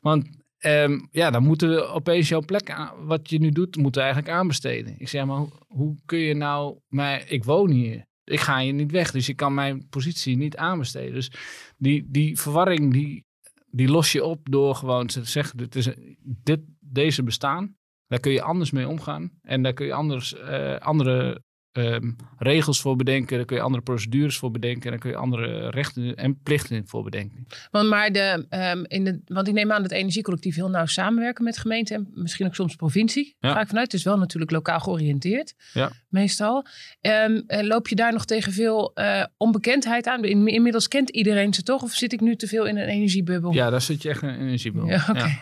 [0.00, 0.28] Want
[0.58, 4.06] ehm, ja, dan moeten we opeens jouw plek, aan- wat je nu doet, moeten we
[4.06, 4.94] eigenlijk aanbesteden.
[4.98, 8.04] Ik zeg maar, hoe, hoe kun je nou, maar ik woon hier.
[8.26, 11.14] Ik ga hier niet weg, dus je kan mijn positie niet aanbesteden.
[11.14, 11.30] Dus
[11.76, 13.24] die, die verwarring, die,
[13.70, 15.88] die los je op door gewoon te zeggen, dit is,
[16.22, 17.76] dit, deze bestaan.
[18.06, 19.30] Daar kun je anders mee omgaan.
[19.42, 23.36] En daar kun je anders, eh, andere ehm, regels voor bedenken.
[23.36, 24.82] Daar kun je andere procedures voor bedenken.
[24.82, 27.46] En daar kun je andere rechten en plichten voor bedenken.
[27.70, 31.44] Want, maar de, ehm, in de, want ik neem aan dat energiecollectief heel nauw samenwerken
[31.44, 33.36] met gemeenten en misschien ook soms provincie.
[33.38, 33.52] Ja.
[33.52, 33.92] Ga ik vanuit.
[33.92, 35.90] Het is wel natuurlijk lokaal georiënteerd, Ja.
[36.16, 36.66] Meestal.
[37.00, 40.24] Ehm, eh, loop je daar nog tegen veel eh, onbekendheid aan?
[40.24, 41.82] In, inmiddels kent iedereen ze toch?
[41.82, 43.52] Of zit ik nu te veel in een energiebubbel?
[43.52, 44.86] Ja, daar zit je echt in een energiebron.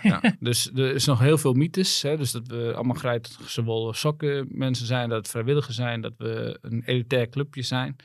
[0.03, 0.21] Ja.
[0.41, 2.03] Dus er is nog heel veel mythes.
[2.03, 2.17] Hè?
[2.17, 5.09] Dus dat we allemaal grijze wollen sokken mensen zijn.
[5.09, 6.01] Dat het vrijwilligers zijn.
[6.01, 7.97] Dat we een elitair clubje zijn.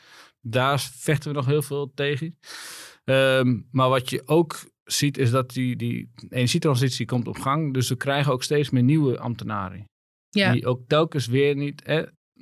[0.42, 2.38] Daar vechten we nog heel veel tegen.
[3.04, 7.74] Ehm, maar wat je ook ziet is dat die, die energietransitie komt op gang.
[7.74, 9.88] Dus we krijgen ook steeds meer nieuwe ambtenaren.
[10.30, 10.52] Ja.
[10.52, 11.82] Die ook telkens weer niet,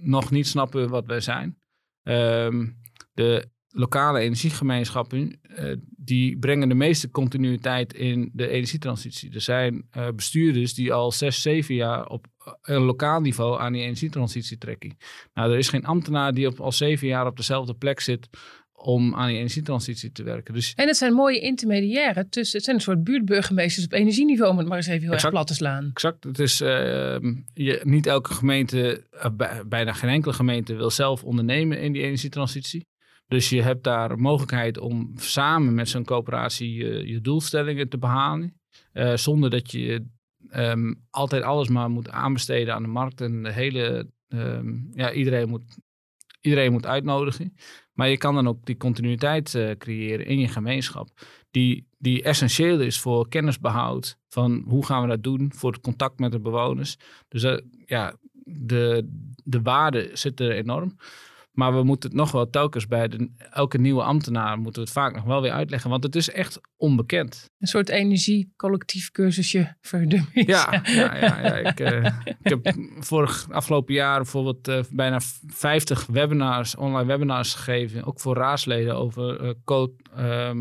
[0.01, 1.57] nog niet snappen wat wij zijn.
[2.03, 2.67] Ehm,
[3.13, 9.33] de lokale energiegemeenschappen, eh, die brengen de meeste continuïteit in de energietransitie.
[9.33, 12.27] Er zijn eh, bestuurders die al zes, zeven jaar op
[12.62, 14.97] een lokaal niveau aan die energietransitie trekken.
[15.33, 18.29] Nou, er is geen ambtenaar die op, al zeven jaar op dezelfde plek zit
[18.79, 20.53] om aan die energietransitie te werken.
[20.53, 22.55] Dus En het zijn mooie intermediairen tussen.
[22.55, 25.23] Het zijn een soort buurtburgemeesters op energieniveau, om het maar eens even heel Exact.
[25.33, 25.89] erg plat te slaan.
[25.93, 26.23] Exact.
[26.23, 31.23] Het is, ehm, je, niet elke gemeente, eh, bij- bijna geen enkele gemeente wil zelf
[31.23, 32.87] ondernemen in die energietransitie.
[33.27, 38.59] Dus je hebt daar mogelijkheid om samen met zo'n coöperatie je, je doelstellingen te behalen.
[38.93, 40.05] Uh, zonder dat je
[40.55, 45.49] um, altijd alles maar moet aanbesteden aan de markt en de hele, um, ja, iedereen
[45.49, 45.77] moet,
[46.41, 47.53] iedereen moet uitnodigen.
[47.97, 51.10] Maar je kan dan ook die continuïteit uh, creëren in je gemeenschap,
[51.51, 56.19] die, die essentieel is voor kennisbehoud van hoe gaan we dat doen, voor het contact
[56.19, 56.97] met de bewoners.
[57.27, 59.07] Dus uh, ja, de,
[59.43, 60.95] de waarde zit er enorm.
[61.57, 64.97] Maar we moeten het nog wel telkens bij de, elke nieuwe ambtenaar moeten we het
[64.97, 65.89] vaak nog wel weer uitleggen.
[65.89, 67.49] Want het is echt onbekend.
[67.59, 71.55] Een soort energie-collectief cursusje voor de Ja, ja, ja, ja.
[71.55, 72.05] Ik, uh,
[72.43, 78.03] ik, heb vorig afgelopen jaar bijvoorbeeld uh, bijna 50 webinars, online webinars gegeven.
[78.03, 79.93] Ook voor raadsleden over uh, code,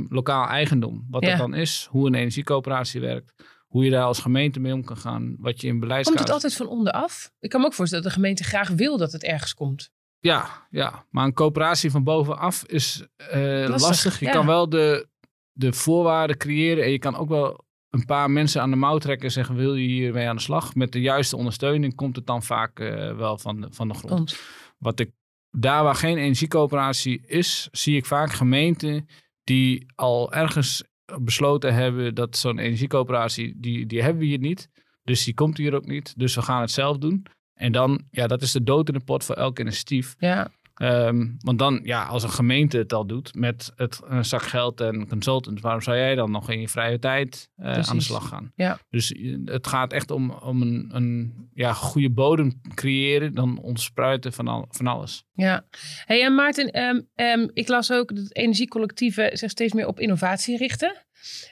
[0.09, 1.07] lokaal eigendom.
[1.11, 1.29] Wat ja.
[1.29, 3.35] dat dan is, hoe een energiecoöperatie werkt
[3.67, 6.31] hoe je daar als gemeente mee om kan gaan, wat je in beleid Komt het
[6.31, 7.33] altijd van onderaf?
[7.41, 9.91] Ik kan me ook voorstellen dat de gemeente graag wil dat het ergens komt.
[10.19, 13.89] Ja, ja, maar een coöperatie van bovenaf is uh, lastig.
[13.89, 14.21] lastig.
[14.21, 14.33] Je ja.
[14.33, 15.09] kan wel de,
[15.53, 19.27] de voorwaarden creëren en je kan ook wel een paar mensen aan de mouw trekken
[19.27, 20.75] en zeggen: Wil je hiermee aan de slag?
[20.75, 24.15] Met de juiste ondersteuning komt het dan vaak uh, wel van de, van de grond.
[24.15, 24.41] Komt.
[24.79, 25.11] Wat ik
[25.51, 29.09] daar waar geen energiecoöperatie is, zie ik vaak gemeenten
[29.45, 30.85] die al ergens
[31.21, 34.69] besloten hebben dat zo'n energiecoöperatie, die, die hebben we hier niet.
[35.03, 36.19] Dus die komt hier ook niet.
[36.19, 37.27] Dus we gaan het zelf doen.
[37.57, 40.15] En dan, ja, dat is de dood in de pot voor elk initiatief.
[40.19, 40.49] Ja.
[40.83, 44.81] Um, want dan, ja, als een gemeente het al doet met het, een zak geld
[44.81, 48.29] en consultants, waarom zou jij dan nog in je vrije tijd uh, aan de slag
[48.29, 48.53] gaan?
[48.55, 48.79] Ja.
[48.91, 49.15] Dus
[49.45, 54.67] het gaat echt om, om een, een ja, goede bodem creëren, dan ontspruiten van, al,
[54.71, 55.25] van alles.
[55.33, 55.67] Ja.
[56.05, 60.57] Hey, en Maarten, um, um, ik las ook dat energiecollectieven zich steeds meer op innovatie
[60.57, 61.05] richten.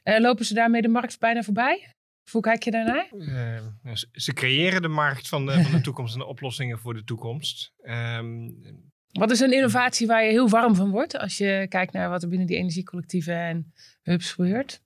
[0.04, 1.93] Uh, lopen ze daarmee de markt bijna voorbij?
[2.30, 3.08] Hoe kijk je daarnaar?
[3.12, 7.04] Uh, ze creëren de markt van de, van de toekomst en de oplossingen voor de
[7.04, 7.72] toekomst.
[7.82, 8.56] Um,
[9.18, 12.22] wat is een innovatie waar je heel warm van wordt als je kijkt naar wat
[12.22, 14.82] er binnen die energiecollectieven en hubs gebeurt?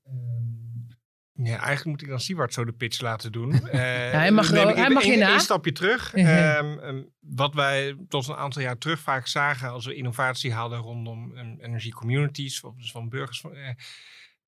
[1.43, 3.53] Ja, eigenlijk moet ik dan Siewart zo de pitch laten doen.
[3.53, 5.35] Uh, ja, hij mag, wel, hij mag je na.
[5.35, 6.15] Een stapje terug.
[6.17, 10.79] um, um, wat wij tot een aantal jaar terug vaak zagen als we innovatie hadden
[10.79, 13.43] rondom um, energiecommunities, dus van burgers.
[13.43, 13.69] Uh,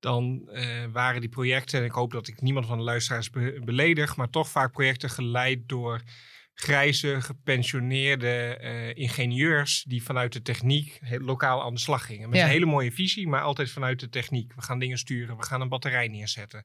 [0.01, 3.61] dan uh, waren die projecten, en ik hoop dat ik niemand van de luisteraars be
[3.65, 6.03] beledig, maar toch vaak projecten geleid door
[6.55, 12.29] grijze, gepensioneerde uh, ingenieurs die vanuit de techniek lokaal aan de slag gingen.
[12.29, 12.45] Met ja.
[12.45, 14.55] een hele mooie visie, maar altijd vanuit de techniek.
[14.55, 16.65] We gaan dingen sturen, we gaan een batterij neerzetten.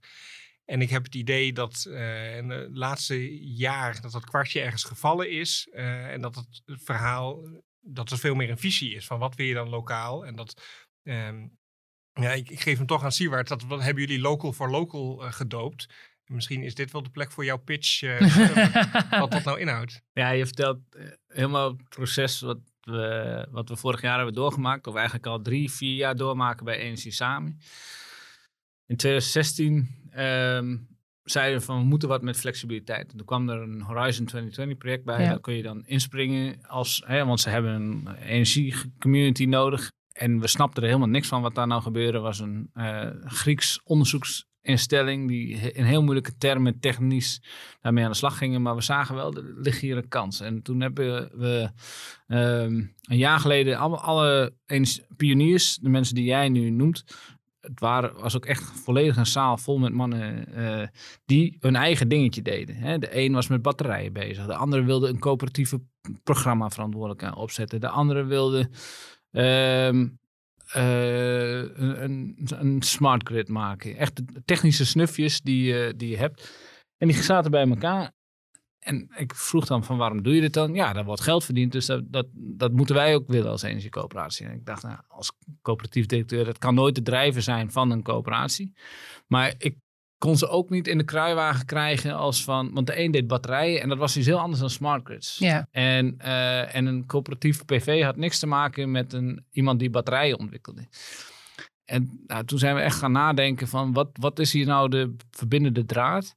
[0.65, 4.83] En ik heb het idee dat uh, in het laatste jaar dat dat kwartje ergens
[4.83, 5.67] gevallen is.
[5.71, 7.49] Uh, en dat het verhaal,
[7.81, 10.25] dat er veel meer een visie is van wat wil je dan lokaal.
[10.25, 10.61] En dat
[11.03, 11.57] um,
[12.21, 13.47] ja, ik, ik, geef hem toch aan Siewert.
[13.47, 15.87] Dat wat hebben jullie local for local uh, gedoopt.
[16.25, 18.01] Misschien is dit wel de plek voor jouw pitch.
[18.03, 20.01] Uh, wat dat nou inhoudt.
[20.13, 24.87] Ja, je vertelt uh, helemaal het proces wat we, wat we vorig jaar hebben doorgemaakt.
[24.87, 27.59] Of eigenlijk al drie, vier jaar doormaken bij Energie Samen.
[28.85, 30.87] In 2016 um,
[31.23, 33.11] zeiden we van we moeten wat met flexibiliteit.
[33.11, 35.21] En toen kwam er een Horizon 2020 project bij.
[35.21, 35.29] Ja.
[35.29, 36.65] Daar kun je dan inspringen.
[36.67, 39.91] Als, hè, want ze hebben een energiecommunity nodig.
[40.15, 42.19] En we snapten er helemaal niks van wat daar nou gebeurde.
[42.19, 47.41] was een uh, Grieks onderzoeksinstelling die in heel moeilijke termen technisch
[47.81, 48.61] daarmee aan de slag gingen.
[48.61, 50.39] Maar we zagen wel, er ligt hier een kans.
[50.39, 51.69] En toen hebben we
[52.27, 54.53] um, een jaar geleden alle, alle
[55.17, 57.03] pioniers, de mensen die jij nu noemt,
[57.59, 60.87] het waren, was ook echt volledig een zaal vol met mannen uh,
[61.25, 62.75] die hun eigen dingetje deden.
[62.75, 62.99] Hè.
[62.99, 64.45] De een was met batterijen bezig.
[64.45, 65.81] De andere wilde een coöperatieve
[66.23, 67.81] programma verantwoordelijk opzetten.
[67.81, 68.69] De andere wilde
[69.35, 70.19] Um,
[70.75, 73.97] uh, een, een, smart grid maken.
[73.97, 76.57] Echt technische snufjes die, uh, die je hebt.
[76.97, 78.11] En die zaten bij elkaar.
[78.79, 80.73] En ik vroeg dan van waarom doe je dit dan?
[80.73, 84.45] Ja, daar wordt geld verdiend, dus dat, dat, dat moeten wij ook willen als energiecoöperatie.
[84.45, 88.03] En ik dacht, nou, als coöperatief directeur, dat kan nooit de drijver zijn van een
[88.03, 88.73] coöperatie.
[89.27, 89.75] Maar ik
[90.25, 92.73] kon ze ook niet in de kruiwagen krijgen als van...
[92.73, 95.37] Want de een deed batterijen en dat was iets heel anders dan smart grids.
[95.37, 95.67] Ja.
[95.71, 100.39] En, uh, en een coöperatief PV had niks te maken met een, iemand die batterijen
[100.39, 100.87] ontwikkelde.
[101.85, 105.15] En nou, toen zijn we echt gaan nadenken van wat, wat is hier nou de
[105.31, 106.35] verbindende draad?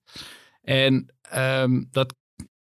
[0.62, 2.14] En um, dat,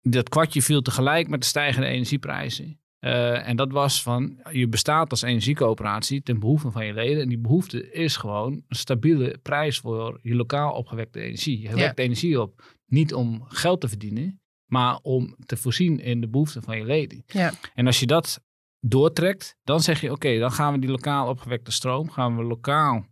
[0.02, 2.80] dat kwartje viel tegelijk met de stijgende energieprijzen.
[3.00, 7.22] Uh, en dat was van, je bestaat als energiecoöperatie ten behoeve van je leden.
[7.22, 11.62] En die behoefte is gewoon een stabiele prijs voor je lokaal opgewekte energie.
[11.62, 11.76] Je ja.
[11.76, 16.64] wekt energie op niet om geld te verdienen, maar om te voorzien in de behoeften
[16.64, 17.24] van je leden.
[17.26, 17.54] Ja.
[17.74, 18.44] En als je dat
[18.80, 22.44] doortrekt, dan zeg je oké, okay, dan gaan we die lokaal opgewekte stroom, gaan we
[22.44, 23.06] lokaal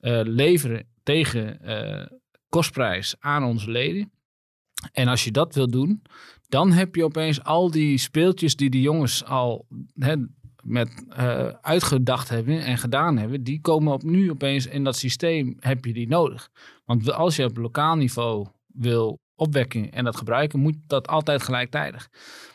[0.00, 2.06] uh, leveren tegen uh,
[2.48, 4.12] kostprijs aan onze leden.
[4.92, 6.02] En als je dat wil doen,
[6.50, 10.14] dan heb je opeens al die speeltjes die de jongens al hè,
[10.62, 15.56] met eh, uitgedacht hebben en gedaan hebben, die komen op nu opeens in dat systeem,
[15.60, 16.50] heb je die nodig.
[16.84, 22.08] Want als je op lokaal niveau wil opwekking en dat gebruiken, moet dat altijd gelijktijdig.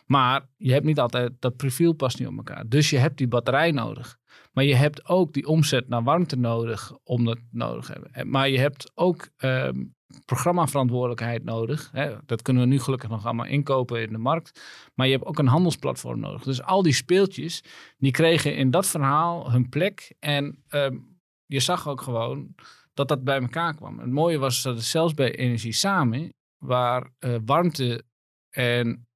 [0.05, 2.67] Maar je hebt niet altijd, dat profiel past niet op elkaar.
[2.67, 4.17] Dus je hebt die batterij nodig.
[4.55, 8.29] Maar je hebt ook die omzet naar warmte nodig om dat nodig te hebben.
[8.29, 9.83] Maar je hebt ook ehm,
[10.25, 11.89] programmaverantwoordelijkheid nodig.
[11.91, 12.15] Hè?
[12.25, 14.61] Dat kunnen we nu gelukkig nog allemaal inkopen in de markt.
[14.93, 16.43] Maar je hebt ook een handelsplatform nodig.
[16.43, 17.63] Dus al die speeltjes,
[17.97, 20.15] die kregen in dat verhaal hun plek.
[20.19, 20.97] En ehm,
[21.45, 22.55] je zag ook gewoon
[22.93, 23.99] dat dat bij elkaar kwam.
[23.99, 28.03] Het mooie was dat het zelfs bij Energie Samen, waar uh, warmte
[28.49, 29.07] en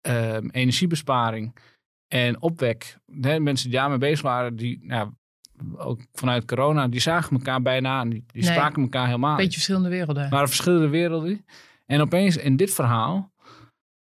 [0.00, 1.54] ehm, energiebesparing
[2.10, 5.10] en opwek, hè, mensen die daarmee bezig waren, die nou,
[5.76, 8.04] ook vanuit corona, die zagen elkaar bijna.
[8.04, 9.30] Die, die spraken elkaar helemaal.
[9.30, 10.28] Een beetje verschillende werelden.
[10.30, 11.44] Maar verschillende werelden.
[11.86, 13.32] En opeens in dit verhaal,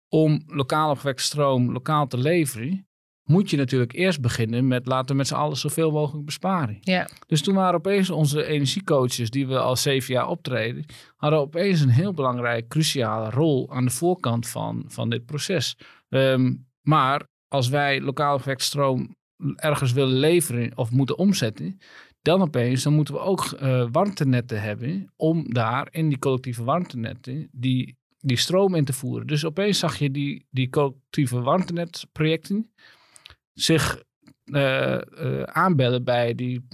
[0.08, 2.86] om lokaal opgewekte stroom lokaal te leveren,
[3.24, 6.78] moet je natuurlijk eerst beginnen met laten we met z'n allen zoveel mogelijk besparen.
[6.80, 7.08] Ja.
[7.26, 10.84] Dus toen waren opeens onze energiecoaches, die we al zeven jaar optreden,
[11.16, 15.76] hadden opeens een heel belangrijk, cruciale rol aan de voorkant van, van dit proces.
[16.08, 19.16] Ehm, maar als wij lokaal opgewekte stroom
[19.56, 21.78] ergens willen leveren of moeten omzetten,
[22.22, 27.48] dan opeens dan moeten we ook uh, warmtenetten hebben om daar in die collectieve warmtenetten
[27.52, 29.26] die, die stroom in te voeren.
[29.26, 32.72] Dus opeens zag je die, die collectieve warmtenetprojecten
[33.52, 34.02] zich
[34.44, 36.66] uh, uh, aanbellen bij die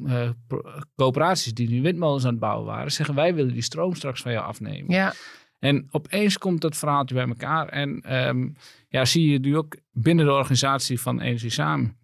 [0.96, 2.92] coöperaties die nu windmolens aan het bouwen waren.
[2.92, 4.94] Zeggen wij willen die stroom straks van jou afnemen.
[4.94, 5.12] Ja.
[5.58, 7.68] En opeens komt dat verhaaltje bij elkaar.
[7.68, 8.54] En um,
[8.94, 11.96] ja, zie je nu ook binnen de organisatie van Energie Samen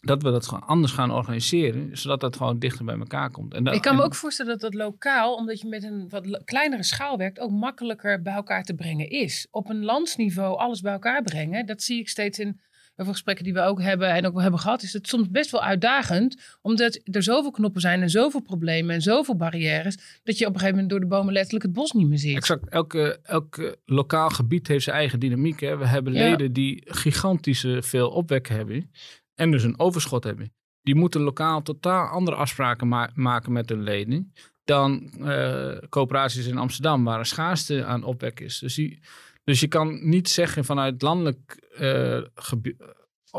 [0.00, 3.54] dat we dat gewoon anders gaan organiseren, zodat dat gewoon dichter bij elkaar komt.
[3.54, 6.82] En ik kan me ook voorstellen dat dat lokaal, omdat je met een wat kleinere
[6.82, 9.46] schaal werkt, ook makkelijker bij elkaar te brengen is.
[9.50, 12.60] Op een landsniveau alles bij elkaar brengen, dat zie ik steeds in
[12.96, 15.62] veel gesprekken die we ook hebben en ook hebben gehad, is het soms best wel
[15.62, 20.52] uitdagend, omdat er zoveel knoppen zijn en zoveel problemen en zoveel barrières, dat je op
[20.52, 22.36] een gegeven moment door de bomen letterlijk het bos niet meer ziet.
[22.36, 22.68] Exact.
[22.68, 25.60] Elke, elke lokaal gebied heeft zijn eigen dynamiek.
[25.60, 25.76] Hè.
[25.76, 28.90] We hebben leden die gigantische veel opwekken hebben
[29.34, 30.52] en dus een overschot hebben.
[30.82, 34.32] Die moeten lokaal totaal andere afspraken maken met hun leden
[34.64, 38.58] dan uh, coöperaties in Amsterdam, waar een schaarste aan opwek is.
[38.58, 39.00] Dus, die,
[39.44, 42.22] dus je kan niet zeggen vanuit landelijk uh,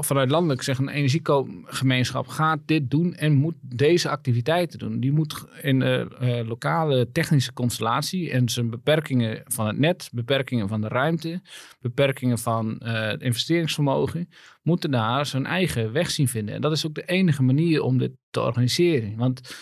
[0.04, 5.00] vanuit landelijk zeggen, een energiegemeenschap gaat dit doen en moet deze activiteiten doen.
[5.00, 10.68] Die moet in de uh, lokale technische constellatie en zijn beperkingen van het net, beperkingen
[10.68, 11.41] van de ruimte,
[11.80, 14.30] beperkingen van het investeringsvermogen,
[14.62, 16.56] moeten daar zijn eigen weg zien vinden.
[16.56, 19.15] En dat is ook de enige manier om dit te organiseren.
[19.18, 19.56] Want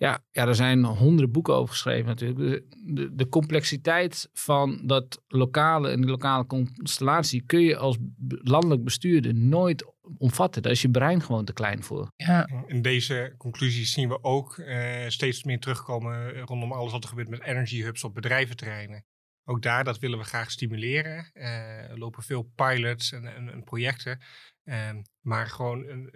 [0.00, 2.38] ja, ja, er zijn honderden boeken over geschreven natuurlijk.
[2.38, 7.96] De, de, de, complexiteit van dat lokale en die lokale constellatie kun je als
[8.28, 10.62] landelijk bestuurder nooit omvatten.
[10.62, 12.12] Daar is je brein gewoon te klein voor.
[12.16, 12.48] Ja.
[12.66, 17.28] In deze conclusies zien we ook uh, steeds meer terugkomen rondom alles wat er gebeurt
[17.28, 19.04] met energy hubs op bedrijventerreinen.
[19.44, 21.30] Ook daar, dat willen we graag stimuleren.
[21.34, 24.20] Uh, er lopen veel pilots en, en, en projecten.
[24.64, 26.10] Uh, maar gewoon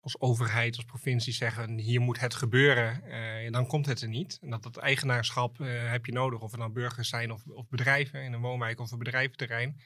[0.00, 3.02] als overheid, als provincie zeggen, hier moet het gebeuren,
[3.44, 4.38] uh, dan komt het er niet.
[4.42, 7.68] En dat dat eigenaarschap uh, heb je nodig, of het nou burgers zijn of, of
[7.68, 9.80] bedrijven in een woonwijk of een bedrijventerrein.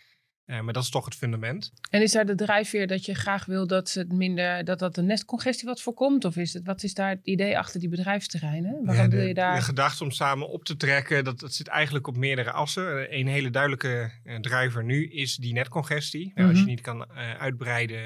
[0.46, 1.72] Uh, maar dat is toch het fundament.
[1.90, 5.02] En is daar de drijfveer dat je graag wil dat het minder dat dat de
[5.02, 6.24] nestcongestie wat voorkomt?
[6.24, 8.72] Of is het, wat is daar het idee achter die bedrijfsterreinen?
[8.72, 9.56] Waarom ja, de, wil je daar...
[9.56, 13.18] de gedachte om samen op te trekken, dat, dat zit eigenlijk op meerdere assen.
[13.18, 16.32] Een hele duidelijke uh, drijver nu is die netcongestie.
[16.34, 18.02] Nou, Als je niet kan uh, uitbreiden,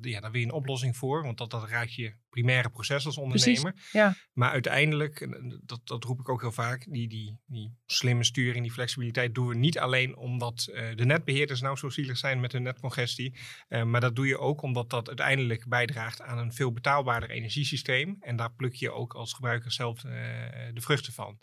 [0.00, 1.22] ja, dan wil je een oplossing voor.
[1.22, 3.72] Want dat, dat raakt je primaire proces als ondernemer.
[3.72, 4.14] Precies, ja.
[4.32, 5.28] Maar uiteindelijk,
[5.64, 9.46] dat, dat roep ik ook heel vaak, die, die, die slimme sturing, die flexibiliteit doen
[9.46, 13.38] we niet alleen omdat de netbeheerders nou zo zielig zijn met hun netcongestie.
[13.68, 18.16] Uh, maar dat doe je ook omdat dat uiteindelijk bijdraagt aan een veel betaalbaarder energiesysteem.
[18.20, 20.12] En daar pluk je ook als gebruiker zelf uh,
[20.72, 21.38] de vruchten van.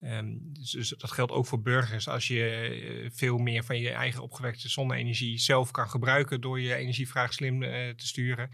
[0.00, 2.08] Um, dus, dus, dat geldt ook voor burgers.
[2.08, 6.74] Als je uh, veel meer van je eigen opgewekte zonne-energie zelf kan gebruiken door je
[6.74, 7.60] energievraag slim
[7.96, 8.50] te sturen,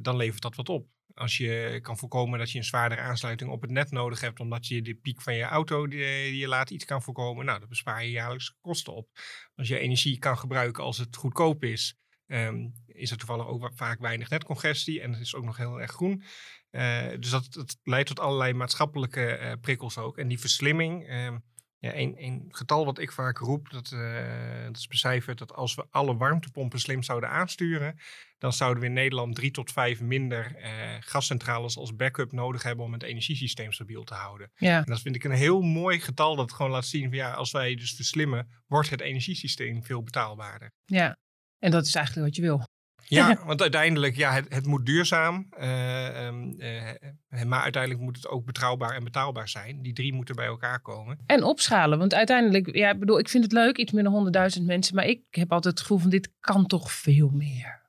[0.00, 0.88] dan levert dat wat op.
[1.14, 4.66] Als je kan voorkomen dat je een zwaardere aansluiting op het net nodig hebt, omdat
[4.66, 8.04] je de piek van je auto die, je laat iets kan voorkomen, nou, dan bespaar
[8.04, 9.08] je jaarlijks kosten op.
[9.54, 14.00] Als je energie kan gebruiken als het goedkoop is, um, is er toevallig ook vaak
[14.00, 16.22] weinig netcongestie en het is ook nog heel erg groen.
[16.70, 20.18] Uh, dus dat, leidt tot allerlei maatschappelijke uh, prikkels ook.
[20.18, 21.36] En die verslimming, uh,
[21.84, 25.74] ja, een, een, getal wat ik vaak roep, dat, uh, dat is becijferd dat als
[25.74, 27.98] we alle warmtepompen slim zouden aansturen,
[28.38, 30.68] dan zouden we in Nederland drie tot vijf minder uh,
[31.00, 34.50] gascentrales als backup nodig hebben om het energiesysteem stabiel te houden.
[34.56, 34.78] Ja.
[34.78, 37.50] En dat vind ik een heel mooi getal dat gewoon laat zien van ja, als
[37.50, 40.70] wij dus verslimmen, wordt het energiesysteem veel betaalbaarder.
[40.84, 41.16] Ja,
[41.58, 42.64] en dat is eigenlijk wat je wil.
[43.08, 45.48] Ja, want uiteindelijk, ja, het, het moet duurzaam.
[45.58, 49.82] Uh, um, uh, maar uiteindelijk moet het ook betrouwbaar en betaalbaar zijn.
[49.82, 51.18] Die drie moeten bij elkaar komen.
[51.26, 51.98] En opschalen.
[51.98, 54.94] Want uiteindelijk, ja, ik bedoel, ik vind het leuk, iets meer dan honderdduizend mensen.
[54.94, 57.82] Maar ik heb altijd het gevoel van dit kan toch veel meer.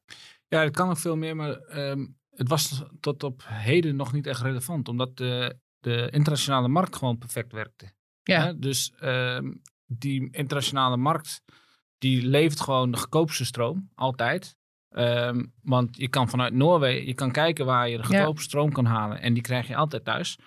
[0.48, 4.28] Ja, het kan nog veel meer, maar um, het was tot op heden nog niet
[4.28, 4.88] echt relevant.
[4.88, 7.94] Omdat de, de internationale markt gewoon perfect werkte.
[8.24, 8.54] Ja.
[8.54, 11.42] Dus um, die internationale markt,
[11.98, 14.56] die levert gewoon de goedkoopste stroom, altijd.
[14.98, 18.86] Um, want je kan vanuit Noorwegen, je kan kijken waar je de goedkoopste stroom kan
[18.86, 19.22] halen.
[19.22, 20.38] En die krijg je altijd thuis.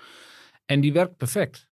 [0.64, 1.68] En die werkt perfect.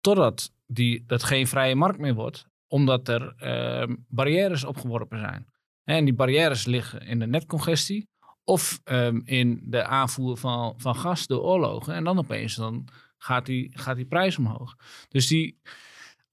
[0.00, 2.46] Totdat die, dat geen vrije markt meer wordt.
[2.66, 3.34] Omdat er
[3.82, 5.46] um, barrières opgeworpen zijn.
[5.84, 8.08] En die barrières liggen in de netcongestie.
[8.44, 11.94] Of um, in de aanvoer van, van gas door oorlogen.
[11.94, 12.88] En dan opeens dan
[13.18, 14.76] gaat, die, gaat die prijs omhoog.
[15.08, 15.60] Dus die,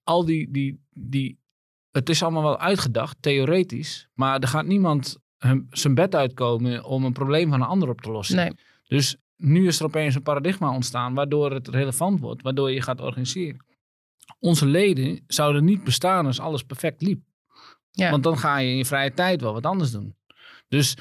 [0.04, 1.40] al die, die, die,
[1.92, 4.08] het is allemaal wel uitgedacht, theoretisch.
[4.14, 5.21] Maar er gaat niemand
[5.70, 8.36] zijn bed uitkomen om een probleem van een ander op te lossen.
[8.36, 8.54] Nee.
[8.88, 13.02] Dus nu is er opeens een paradigma ontstaan waardoor het relevant wordt, waardoor je gaat
[13.02, 13.66] organiseren.
[14.40, 17.22] Onze leden zouden niet bestaan als alles perfect liep.
[17.92, 18.12] Ja.
[18.12, 20.16] Want dan ga je in je vrije tijd wel wat anders doen.
[20.68, 20.98] Dus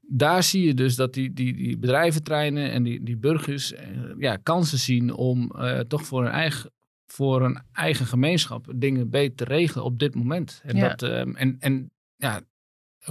[0.00, 4.36] daar zie je dus dat die, die, die bedrijventreinen en die, die burgers eh, ja,
[4.36, 6.70] kansen zien om uh, toch voor hun eigen
[7.06, 10.60] voor een eigen gemeenschap dingen beter te regelen op dit moment.
[10.64, 10.88] En, ja.
[10.88, 12.40] dat, um, en, en ja,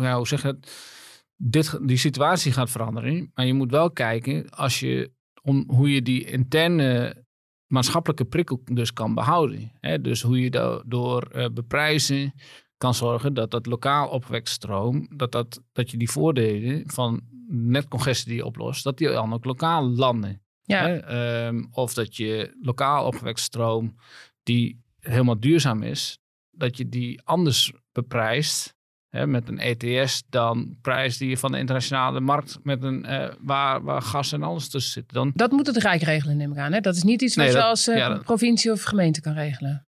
[0.03, 0.93] ja, hoe zeg je het?
[1.37, 3.31] Dit, die situatie gaat veranderen.
[3.33, 7.23] Maar je moet wel kijken als je, om, hoe je die interne
[7.67, 9.71] maatschappelijke prikkel dus kan behouden.
[9.79, 10.01] Hè?
[10.01, 12.33] Dus hoe je da door uh, beprijzen
[12.77, 18.27] kan zorgen dat dat lokaal opwekt stroom, dat, dat, dat je die voordelen van netcongestie
[18.27, 20.41] die je oplost, dat die dan ook lokaal landen.
[20.61, 20.87] Ja.
[20.87, 21.47] Hè?
[21.47, 23.95] Um, of dat je lokaal opgewekt stroom
[24.43, 26.19] die helemaal duurzaam is,
[26.51, 28.75] dat je die anders beprijst
[29.16, 33.28] hè, met een ETS dan prijs die je van de internationale markt met een uh,
[33.39, 35.13] waar, waar gas en alles tussen zit.
[35.13, 35.32] Dan...
[35.36, 36.74] Dat moet het Rijk regelen, neem ik aan.
[36.74, 36.80] Hè?
[36.80, 39.88] Dat is niet iets wat nee, je als uh, ja, provincie of gemeente kan regelen.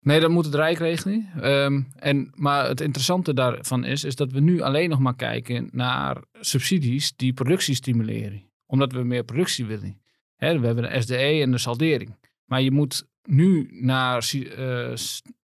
[0.00, 1.28] Nee, dat moet het Rijk regelen.
[1.44, 5.68] Um, en, maar het interessante daarvan is, is dat we nu alleen nog maar kijken
[5.72, 8.42] naar subsidies die productie stimuleren.
[8.66, 10.00] Omdat we meer productie willen.
[10.36, 12.16] Hè, we hebben de SDE en de saldering.
[12.44, 14.90] Maar je moet nu naar uh,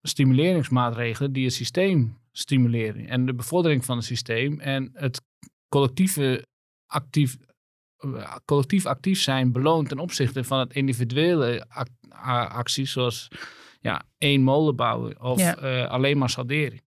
[0.01, 3.07] stimuleringsmaatregelen die het systeem stimuleren.
[3.07, 5.21] En de bevordering van het systeem en het
[5.69, 6.45] collectieve
[6.85, 7.37] actief,
[7.99, 11.91] uh, collectief actief zijn beloont ten opzichte van het individuele act,
[12.49, 13.27] acties zoals
[13.79, 15.63] ja, één molen bouwen of ja.
[15.63, 16.81] uh, alleen maar salderen.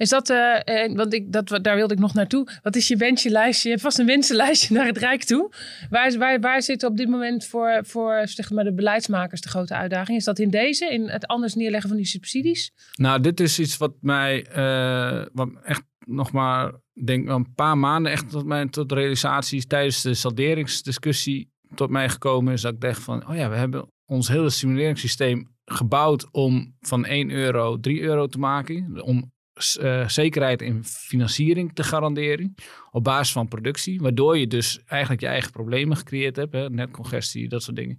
[0.00, 2.48] Is dat, uh, want ik, dat, daar wilde ik nog naartoe.
[2.62, 3.68] Wat is je wensjelijstje?
[3.68, 5.52] Je hebt vast een wensenlijstje naar het Rijk toe.
[5.90, 9.74] Waar, waar, waar zit op dit moment voor, voor zeg maar, de beleidsmakers de grote
[9.74, 10.18] uitdaging?
[10.18, 12.72] Is dat in deze, in het anders neerleggen van die subsidies?
[12.94, 16.72] Nou, dit is iets wat mij uh, wat echt nog maar,
[17.04, 22.52] denk een paar maanden echt tot, mijn, tot realisaties tijdens de salderingsdiscussie tot mij gekomen
[22.52, 22.60] is.
[22.60, 27.30] Dat ik dacht van, oh ja, we hebben ons hele simuleringssysteem gebouwd om van 1
[27.30, 29.02] euro 3 euro te maken.
[29.02, 29.32] Om
[29.80, 32.54] uh, zekerheid in financiering te garanderen
[32.90, 37.48] op basis van productie, waardoor je dus eigenlijk je eigen problemen gecreëerd hebt, hè, netcongestie,
[37.48, 37.98] dat soort dingen.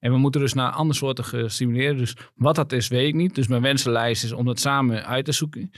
[0.00, 1.96] En we moeten dus naar andere soorten stimuleren.
[1.96, 3.34] Dus wat dat is, weet ik niet.
[3.34, 5.70] Dus mijn wensenlijst is om dat samen uit te zoeken.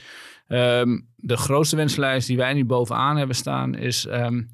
[0.47, 4.49] Um, de grootste wensenlijst die wij nu bovenaan hebben staan is um,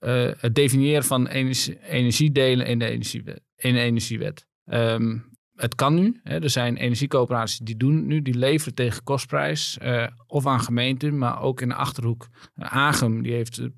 [0.00, 3.40] uh, het definiëren van energie, energiedelen in de energiewet.
[3.56, 4.46] In energiewet.
[4.66, 5.31] Um,
[5.62, 6.20] het kan nu.
[6.22, 6.42] Hè.
[6.42, 9.78] Er zijn energiecoöperaties die doen nu, die leveren tegen kostprijs.
[9.82, 12.28] Uh, of aan gemeenten, maar ook in de achterhoek.
[12.56, 13.68] Agem, die heeft uh,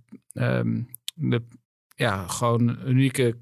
[1.15, 1.43] de,
[1.95, 3.39] ja, gewoon unieke,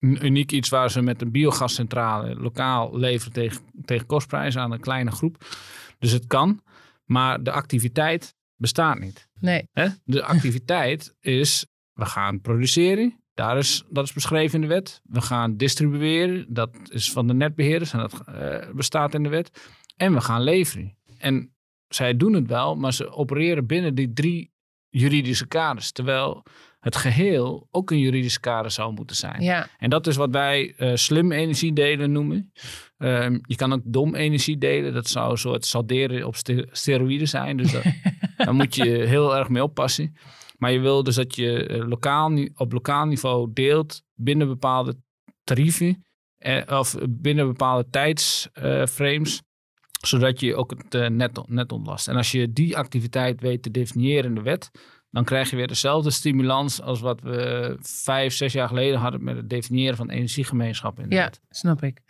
[0.00, 5.10] uniek iets waar ze met een biogascentrale lokaal leveren tegen, tegen kostprijs aan een kleine
[5.10, 5.44] groep.
[5.98, 6.62] Dus het kan,
[7.04, 9.28] maar de activiteit bestaat niet.
[9.40, 9.68] Nee.
[9.72, 9.88] Hè?
[10.04, 15.00] De activiteit is, we gaan produceren, daar is, dat is beschreven in de wet.
[15.04, 16.46] We gaan distribueren.
[16.48, 19.50] Dat is van de netbeheerders en dat uh, bestaat in de wet.
[19.96, 20.96] En we gaan leveren.
[21.18, 21.54] En
[21.88, 24.52] zij doen het wel, maar ze opereren binnen die drie
[24.88, 25.92] juridische kaders.
[25.92, 26.42] Terwijl
[26.80, 29.42] het geheel ook een juridisch kader zou moeten zijn.
[29.42, 29.68] Ja.
[29.78, 32.52] En dat is wat wij uh, slim energiedelen noemen.
[32.98, 34.94] Um, je kan ook dom energie delen.
[34.94, 36.36] Dat zou een soort salderen op
[36.70, 37.56] steroïden zijn.
[37.56, 37.82] Dus dat,
[38.36, 40.16] daar moet je heel erg mee oppassen.
[40.58, 44.96] Maar je wil dus dat je eh, lokaal, op lokaal niveau deelt binnen bepaalde
[45.44, 46.04] tarieven
[46.36, 49.42] eh, of binnen bepaalde tijdsframes,
[50.00, 52.08] zodat je ook het uh, net, net ontlast.
[52.08, 54.70] En als je die activiteit weet te definiëren in de wet,
[55.16, 59.36] dan krijg je weer dezelfde stimulans als wat we vijf, zes jaar geleden hadden met
[59.36, 60.98] het definiëren van energiegemeenschap.
[61.08, 62.00] Ja, snap ik.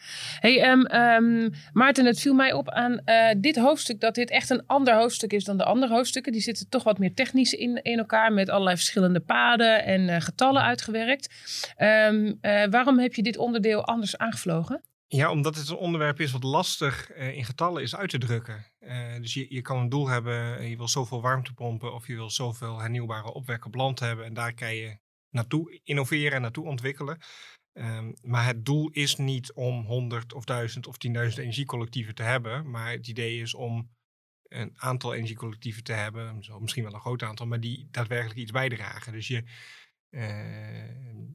[0.40, 4.66] Hey, um, Maarten, het viel mij op aan uh, dit hoofdstuk dat dit echt een
[4.66, 6.32] ander hoofdstuk is dan de andere hoofdstukken.
[6.32, 10.20] Die zitten toch wat meer technisch in, in elkaar met allerlei verschillende paden en uh,
[10.20, 11.34] getallen uitgewerkt.
[11.78, 14.82] Um, uh, waarom heb je dit onderdeel anders aangevlogen?
[15.08, 18.66] Ja, omdat het een onderwerp is wat lastig uh, in getallen is uit te drukken.
[18.86, 22.30] Uh, dus je, je kan een doel hebben, je wil zoveel warmtepompen of je wil
[22.30, 24.24] zoveel hernieuwbare opwek op land hebben.
[24.24, 24.98] En daar kan je
[25.30, 27.18] naartoe innoveren en naartoe ontwikkelen.
[27.72, 32.70] Um, maar het doel is niet om 100 of 1000 of 10.000 energiecollectieven te hebben.
[32.70, 33.90] Maar het idee is om
[34.48, 39.12] een aantal energiecollectieven te hebben, misschien wel een groot aantal, maar die daadwerkelijk iets bijdragen.
[39.12, 39.44] Dus je,
[40.10, 41.26] uh,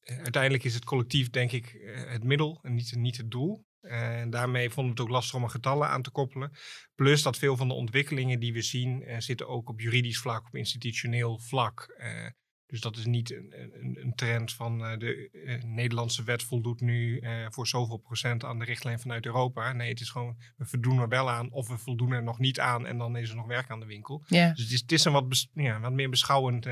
[0.00, 3.66] uiteindelijk is het collectief, denk ik, eh, het middel en niet het doel.
[3.82, 6.52] En daarmee vonden we het ook lastig om er getallen aan te koppelen.
[6.94, 10.46] Plus dat veel van de ontwikkelingen die we zien, uh, zitten ook op juridisch vlak,
[10.46, 11.94] op institutioneel vlak.
[11.98, 12.26] Uh,
[12.66, 17.22] dus dat is niet een, een, een trend van uh, de Nederlandse wet voldoet nu
[17.48, 19.72] voor zoveel procent aan de richtlijn vanuit Europa.
[19.72, 22.60] Nee, het is gewoon, we voldoen er wel aan of we voldoen er nog niet
[22.60, 24.22] aan en dan is er nog werk aan de winkel.
[24.28, 26.66] Dus het is, het is een wat, ja, wat meer beschouwend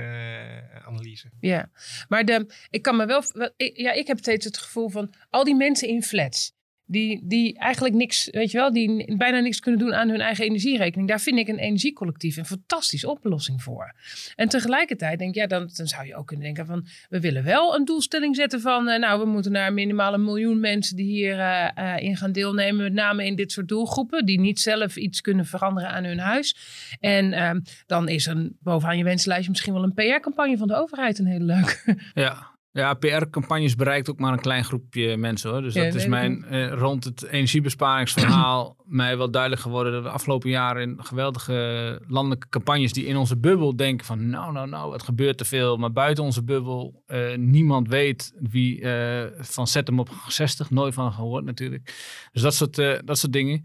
[0.85, 1.31] analyse.
[1.41, 1.71] Ja,
[2.09, 3.23] maar de, ik kan me wel,
[3.57, 6.59] ik, ja, ik heb steeds het gevoel van al die mensen in flats
[6.91, 10.45] die, die eigenlijk niks, weet je wel, die bijna niks kunnen doen aan hun eigen
[10.45, 11.09] energierekening.
[11.09, 13.95] Daar vind ik een energiecollectief een fantastische oplossing voor.
[14.37, 17.45] En tegelijkertijd denk ik, ja, dan, dan zou je ook kunnen denken van, we willen
[17.45, 21.07] wel een doelstelling zetten van, uh, nou, we moeten naar minimaal een miljoen mensen die
[21.07, 25.21] hierin uh, uh, gaan deelnemen, met name in dit soort doelgroepen, die niet zelf iets
[25.21, 26.57] kunnen veranderen aan hun huis.
[27.01, 31.19] En ehm, dan is er bovenaan je wenslijstje misschien wel een PR-campagne van de overheid
[31.19, 31.99] een hele leuke.
[32.15, 35.63] Ja, ja, PR-campagnes bereikt ook maar een klein groepje mensen hoor.
[35.63, 40.11] Dus ja, dat is mijn uh, rond het energiebesparingsverhaal mij wel duidelijk geworden dat de
[40.11, 44.93] afgelopen jaren in geweldige landelijke campagnes die in onze bubbel denken van nou, nou, nou,
[44.93, 45.77] het gebeurt te veel.
[45.77, 50.95] Maar buiten onze bubbel, uh, niemand weet wie uh, van zet hem op 60, nooit
[50.95, 51.95] van gehoord natuurlijk.
[52.33, 53.65] Dus dat soort, dat soort dingen.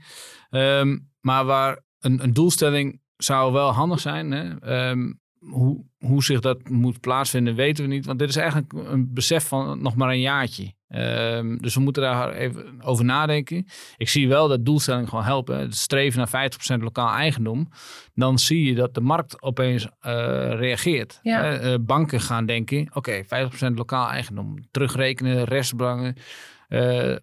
[0.50, 4.32] Um, maar waar een, een doelstelling zou wel handig zijn.
[4.32, 4.90] Hè?
[4.90, 5.20] Um,
[5.50, 8.06] hoe, hoe zich dat moet plaatsvinden, weten we niet.
[8.06, 10.74] Want dit is eigenlijk een besef van nog maar een jaartje.
[10.90, 13.66] Um, dus we moeten daar even over nadenken.
[13.98, 15.60] Ik zie wel dat doelstelling gewoon helpen.
[15.60, 17.70] Het streven naar 50% lokaal eigendom.
[18.14, 19.92] Dan zie je dat de markt opeens uh,
[20.54, 21.20] reageert.
[21.22, 21.62] Ja.
[21.62, 24.56] Uh, banken gaan denken, oké, okay, 50% lokaal eigendom.
[24.72, 26.16] Terugrekenen, restbelangen.
[26.70, 27.16] Uh,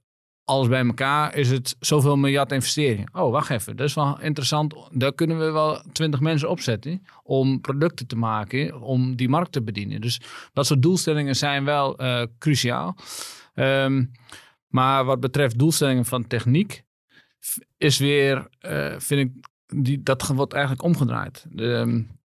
[0.53, 3.15] alles bij elkaar is het zoveel miljard investering.
[3.15, 4.75] Oh, wacht even, dat is wel interessant.
[4.91, 9.63] Daar kunnen we wel twintig mensen opzetten om producten te maken, om die markt te
[9.63, 10.01] bedienen.
[10.01, 10.21] Dus
[10.53, 12.97] dat soort doelstellingen zijn wel uh, cruciaal.
[13.55, 14.11] Um,
[14.69, 16.85] maar wat betreft doelstellingen van techniek,
[17.79, 21.47] is weer, uh, vind ik, die, dat wordt eigenlijk omgedraaid.
[21.49, 22.21] De, um,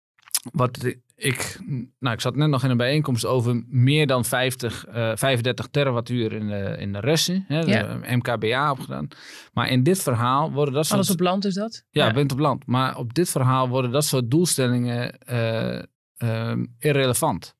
[0.51, 1.59] wat ik,
[1.99, 6.33] nou, ik zat net nog in een bijeenkomst over meer dan 50, uh, 35 terawattuur
[6.33, 7.43] in de, in de.
[7.47, 8.15] Hè, de.
[8.15, 9.07] MKBA opgedaan.
[9.53, 10.99] Maar in dit verhaal worden dat soort...
[10.99, 11.85] Alles op land is dat?
[11.89, 12.65] Ja, wind op land.
[12.65, 15.81] Maar op dit verhaal worden dat soort doelstellingen eh,
[16.17, 17.55] eh, irrelevant.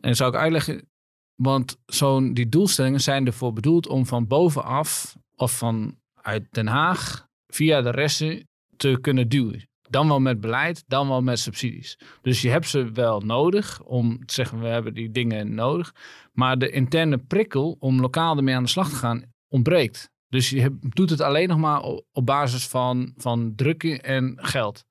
[0.00, 0.88] En zou ik uitleggen,
[1.34, 7.26] want zo'n die doelstellingen zijn ervoor bedoeld om van bovenaf of van uit Den Haag
[7.46, 9.70] via de resten te kunnen duwen.
[9.92, 11.98] Dan wel met beleid, dan wel met subsidies.
[12.22, 15.94] Dus je hebt ze wel nodig om te zeggen, we hebben die dingen nodig.
[16.32, 20.10] Maar de interne prikkel om lokaal ermee aan de slag te gaan ontbreekt.
[20.28, 21.82] Dus je doet het alleen nog maar
[22.12, 24.84] op, basis van, van drukken en geld.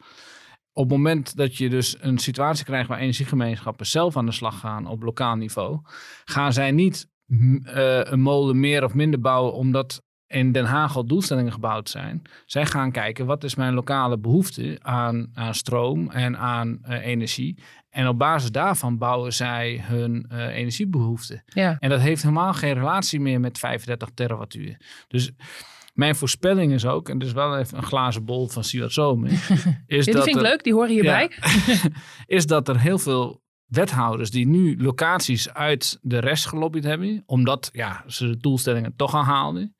[0.74, 4.60] Op het moment dat je dus een situatie krijgt waar energiegemeenschappen zelf aan de slag
[4.60, 5.80] gaan op lokaal niveau,
[6.26, 7.08] gaan zij niet
[7.64, 10.02] eh, een molen meer of minder bouwen omdat
[10.32, 12.22] in Den Haag al doelstellingen gebouwd zijn.
[12.46, 17.58] Zij gaan kijken wat is mijn lokale behoefte aan, aan stroom en aan eh, energie.
[17.90, 21.44] En op basis daarvan bouwen zij hun eh, energiebehoeften.
[21.46, 21.78] Ja.
[21.80, 24.78] En dat heeft helemaal geen relatie meer met 35 terawattuur.
[25.08, 25.32] Dus
[25.94, 29.40] mijn voorspelling is ook, en is wel even een glazen bol van Siewert Zomer, is,
[29.48, 31.32] Ja, die dat vind ik er, leuk, die horen hierbij.
[32.26, 37.70] is dat er heel veel wethouders die nu locaties uit de rest gelobbyd hebben, omdat
[37.74, 39.76] ja, ze de doelstellingen toch al haalden.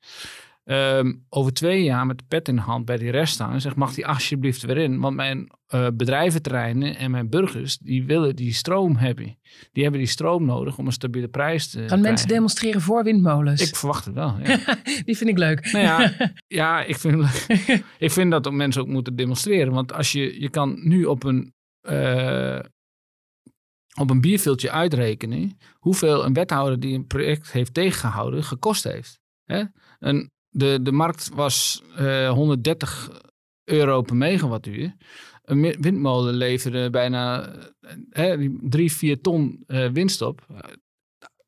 [0.64, 3.60] Ehm, over twee jaar met de pet in de hand bij die rest staan en
[3.60, 5.00] zegt, mag die alsjeblieft weer in?
[5.00, 9.38] Want mijn eh, bedrijventerreinen en mijn burgers, die willen die stroom hebben.
[9.72, 13.68] Die hebben die stroom nodig om een stabiele prijs te Gaan mensen demonstreren voor windmolens?
[13.68, 14.58] Ik verwacht het wel, ja.
[15.04, 15.72] die vind ik leuk.
[15.72, 16.12] Nou ja,
[16.46, 17.46] ja ik, vind,
[17.98, 19.72] ik vind dat ook mensen ook moeten demonstreren.
[19.72, 22.58] Want als je, je kan nu op een, eh,
[24.00, 29.20] op een bierveeltje uitrekenen hoeveel een wethouder die een project heeft tegengehouden gekost heeft.
[29.44, 29.64] Hè?
[29.98, 33.10] En de, de markt was eh 130
[33.64, 34.96] euro per megawattuur.
[35.42, 37.54] Een windmolen leverde bijna
[38.10, 40.46] hè, drie, vier ton winst op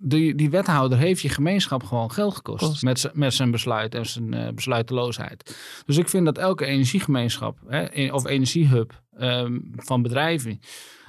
[0.06, 2.82] die, die wethouder heeft je gemeenschap gewoon geld gekost.
[2.82, 5.56] Met, met zijn besluit en zijn besluiteloosheid.
[5.86, 10.60] Dus ik vind dat elke energiegemeenschap hè, of energiehub um, van bedrijven.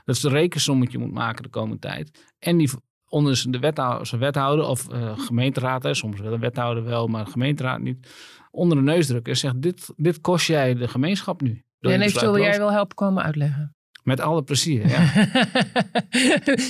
[0.05, 2.33] dat ze een rekensommetje moet maken de komende tijd.
[2.39, 2.69] En die
[3.09, 7.27] onder de wethouder, zijn wethouder of uh, gemeenteraad, hè, soms wel een wethouder wel, maar
[7.27, 8.07] gemeenteraad niet.
[8.51, 11.63] onder de neus drukken en zegt: dit, dit kost jij de gemeenschap nu.
[11.79, 13.75] En eventueel wil jij wel helpen komen uitleggen.
[14.05, 15.11] Met alle plezier, ja.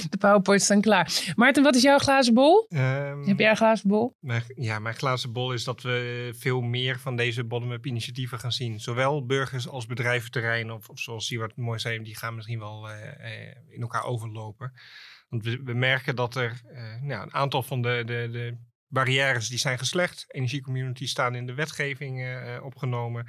[0.10, 1.34] de powerpoints staan klaar.
[1.36, 2.66] Maarten, wat is jouw glazen bol?
[2.70, 4.16] Um, Heb jij een glazen bol?
[4.20, 8.52] Mijn, ja, mijn glazen bol is dat we veel meer van deze bottom-up initiatieven gaan
[8.52, 8.80] zien.
[8.80, 12.96] Zowel burgers als bedrijventerrein, of, of zoals wat mooi zei, die gaan misschien wel uh,
[13.70, 14.72] in elkaar overlopen.
[15.28, 18.58] Want we, merken dat er uh, nou, een aantal van de, de, de
[18.88, 20.26] barrières die zijn geslecht.
[20.28, 23.28] Energiecommunities staan in de wetgeving uh, opgenomen.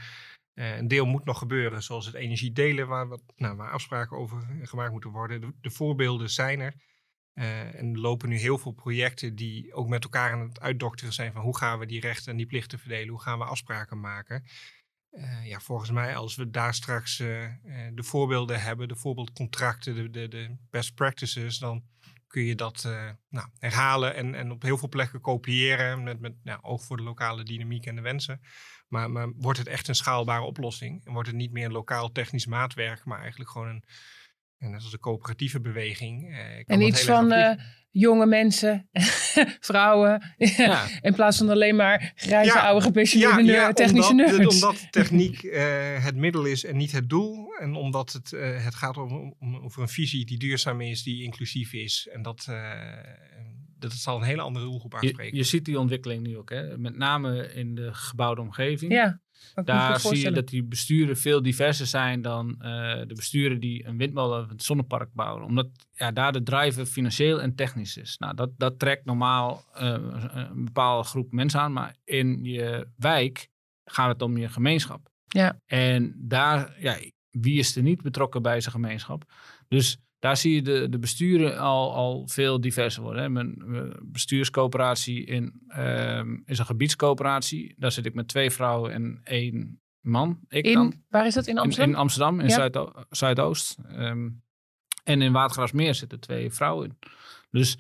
[0.55, 4.47] Uh, een deel moet nog gebeuren, zoals het energiedelen, waar, wat, nou, waar afspraken over
[4.63, 5.55] gemaakt moeten worden.
[5.61, 6.75] De, voorbeelden zijn er.
[7.35, 11.33] En er lopen nu heel veel projecten die ook met elkaar aan het uitdokteren zijn
[11.33, 14.45] van hoe gaan we die rechten en die plichten verdelen, hoe gaan we afspraken maken.
[15.13, 20.29] Uh, ja, volgens mij als we daar straks de voorbeelden hebben, de voorbeeldcontracten, de, de,
[20.29, 21.85] de best practices, dan
[22.27, 22.83] kun je dat
[23.29, 27.03] nou, herhalen en, en op heel veel plekken kopiëren met, met nou, oog voor de
[27.03, 28.41] lokale dynamiek en de wensen.
[28.89, 31.05] Maar, maar wordt het echt een schaalbare oplossing?
[31.05, 33.85] En wordt het niet meer een lokaal technisch maatwerk, maar eigenlijk gewoon een,
[34.59, 36.31] en dat is een coöperatieve beweging.
[36.31, 37.51] Eh, en iets van uh,
[37.91, 38.89] jonge mensen,
[39.61, 40.87] vrouwen, ja.
[41.01, 44.63] in plaats van alleen maar grijze oude gepensioneerde ja, technische omdat, nerds.
[44.63, 47.55] Omdat techniek uh, het middel is en niet het doel.
[47.61, 51.23] En omdat het, uh, het gaat om, om, over een visie die duurzaam is, die
[51.23, 52.09] inclusief is.
[52.13, 52.49] En dat,
[53.79, 55.37] dat zal een hele andere doelgroep aanspreken.
[55.37, 56.79] Je, je ziet die ontwikkeling nu ook, hè?
[56.79, 58.93] met name in de gebouwde omgeving.
[58.93, 59.21] Ja,
[59.65, 62.63] Daar zie je dat die besturen veel diverser zijn dan uh,
[63.07, 65.45] de besturen die een windmolen of een zonnepark bouwen.
[65.45, 68.19] Omdat ja, daar de driver financieel en technisch is.
[68.19, 69.97] Nou, dat, dat trekt normaal uh,
[70.33, 73.49] een bepaalde groep mensen aan, maar in je wijk
[73.85, 75.09] gaat het om je gemeenschap.
[75.27, 75.61] Ja.
[75.67, 76.97] En daar, ja,
[77.31, 79.33] wie is er niet betrokken bij zijn gemeenschap?
[79.69, 83.23] Dus daar zie je de, de besturen al, al veel diverser worden.
[83.23, 83.29] Hè.
[83.29, 83.55] Mijn,
[84.03, 87.75] bestuurscoöperatie in, uh, is een gebiedscoöperatie.
[87.77, 90.39] Daar zit ik met twee vrouwen en één man.
[90.49, 91.03] Ik in, dan.
[91.09, 91.47] Waar is dat?
[91.47, 91.89] In Amsterdam?
[91.89, 93.07] In, in Amsterdam, in ja.
[93.11, 93.79] Zuidoost.
[93.93, 94.45] Um,
[95.05, 96.97] en in Watergraafsmeer zitten twee vrouwen in.
[97.51, 97.79] Dus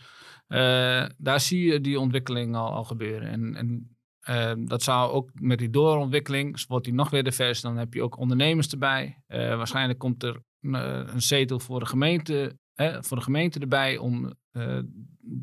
[0.48, 3.28] uh, daar zie je die ontwikkeling al, al gebeuren.
[3.28, 3.96] En, en
[4.28, 7.60] uh, dat zou ook met die doorontwikkeling, wordt die nog weer divers.
[7.60, 9.22] Dan heb je ook ondernemers erbij.
[9.28, 10.42] Uh, waarschijnlijk komt er
[10.74, 14.78] eh, een zetel voor de gemeente, hè, voor de gemeente erbij om uh,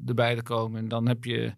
[0.05, 0.79] erbij te komen.
[0.79, 1.53] En dan heb je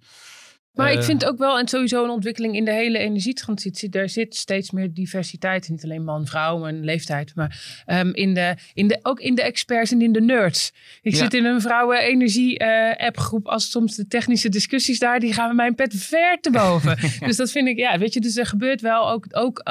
[0.76, 4.09] maar ik eh, vind ook wel, en sowieso een ontwikkeling in de hele energietransitie, daar
[4.09, 5.69] zit steeds meer diversiteit.
[5.69, 9.41] Niet alleen man, vrouw en leeftijd, maar um, in de, in de, ook in de
[9.41, 10.73] experts en in de nerds.
[11.01, 13.45] Ik zit in een vrouwen-energie-appgroep.
[13.45, 16.97] Uh, als soms de technische discussies daar, die gaan mijn pet ver te boven.
[17.28, 19.69] dus dat vind ik, ja, weet je, dus er gebeurt wel ook, ook,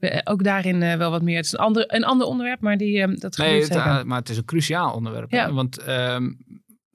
[0.00, 1.36] uh, ook daarin uh, wel wat meer.
[1.36, 4.18] Het is een ander, een ander onderwerp, maar die, um, dat nee, gebeurt het, maar
[4.18, 5.30] het is een cruciaal onderwerp.
[5.30, 5.52] Ja.
[5.52, 5.78] Want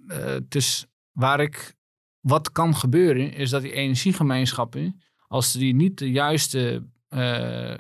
[0.08, 1.74] het is waar ik
[2.22, 7.74] wat kan gebeuren is dat die energiegemeenschappen, als die niet de juiste uh,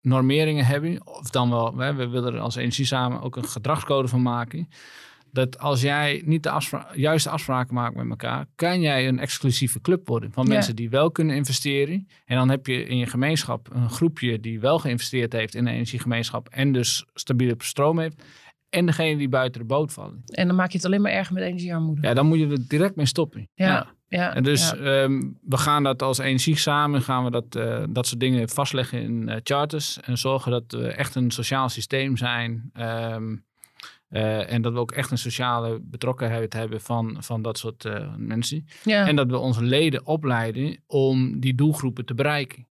[0.00, 4.08] normeringen hebben, of dan wel, we, we willen er als energie samen ook een gedragscode
[4.08, 4.68] van maken,
[5.36, 9.80] dat als jij niet de afspra juiste afspraken maakt met elkaar, kan jij een exclusieve
[9.80, 12.08] club worden van mensen die wel kunnen investeren.
[12.24, 15.72] En dan heb je in je gemeenschap een groepje die wel geïnvesteerd heeft in een
[15.72, 18.22] energiegemeenschap en dus stabiele stroom heeft.
[18.70, 20.22] En degene die buiten de boot vallen.
[20.26, 22.06] En dan maak je het alleen maar erger met energiearmoede.
[22.06, 23.48] Ja, dan moet je er direct mee stoppen.
[23.54, 23.86] Ja.
[24.08, 24.34] ja.
[24.34, 28.20] en dus ehm, we gaan dat als energie samen, gaan we dat, uh, dat soort
[28.20, 30.00] dingen vastleggen in uh, charters.
[30.00, 32.70] En zorgen dat we echt een sociaal systeem zijn.
[32.80, 33.44] Um,
[34.10, 38.66] uh, en dat we ook echt een sociale betrokkenheid hebben van, van dat soort mensen.
[38.84, 39.06] Ja.
[39.06, 42.66] En dat we onze leden opleiden om die doelgroepen te bereiken.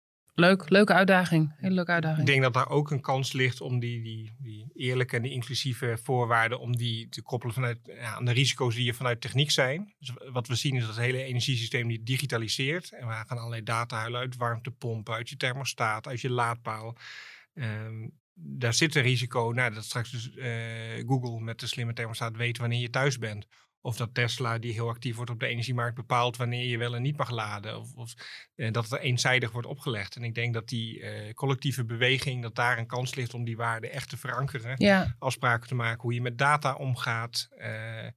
[0.41, 1.53] Leuk, leuke uitdaging.
[1.57, 2.19] Hele leuke uitdaging.
[2.19, 5.31] Ik denk dat daar ook een kans ligt om die, die, die eerlijke en die
[5.31, 9.51] inclusieve voorwaarden, om die te koppelen vanuit, ja, aan de risico's die er vanuit techniek
[9.51, 9.93] zijn.
[9.99, 12.91] Dus wat we zien is dat het hele energiesysteem die digitaliseert.
[12.91, 16.97] En we gaan allerlei data huilen uit warmtepompen, uit je thermostaat, uit je laadpaal.
[17.53, 22.35] Um, daar zit een risico, nou, dat straks dus uh, Google met de slimme thermostaat
[22.35, 23.47] weet wanneer je thuis bent.
[23.81, 27.01] Of dat Tesla, die heel actief wordt op de energiemarkt, bepaalt wanneer je wel en
[27.01, 27.79] niet mag laden.
[27.79, 28.13] Of, of
[28.55, 30.15] eh, dat het eenzijdig wordt opgelegd.
[30.15, 33.57] En ik denk dat die eh, collectieve beweging, dat daar een kans ligt om die
[33.57, 34.75] waarden echt te verankeren.
[34.77, 35.15] Ja.
[35.19, 37.49] Afspraken te maken, hoe je met data omgaat.
[37.57, 38.07] Uh,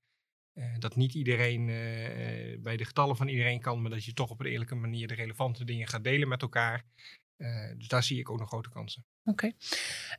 [0.79, 1.67] dat niet iedereen
[2.63, 5.15] bij de getallen van iedereen kan, maar dat je toch op een eerlijke manier de
[5.15, 6.85] relevante dingen gaat delen met elkaar.
[7.77, 9.05] Dus daar zie ik ook nog grote kansen.
[9.25, 9.53] Oké.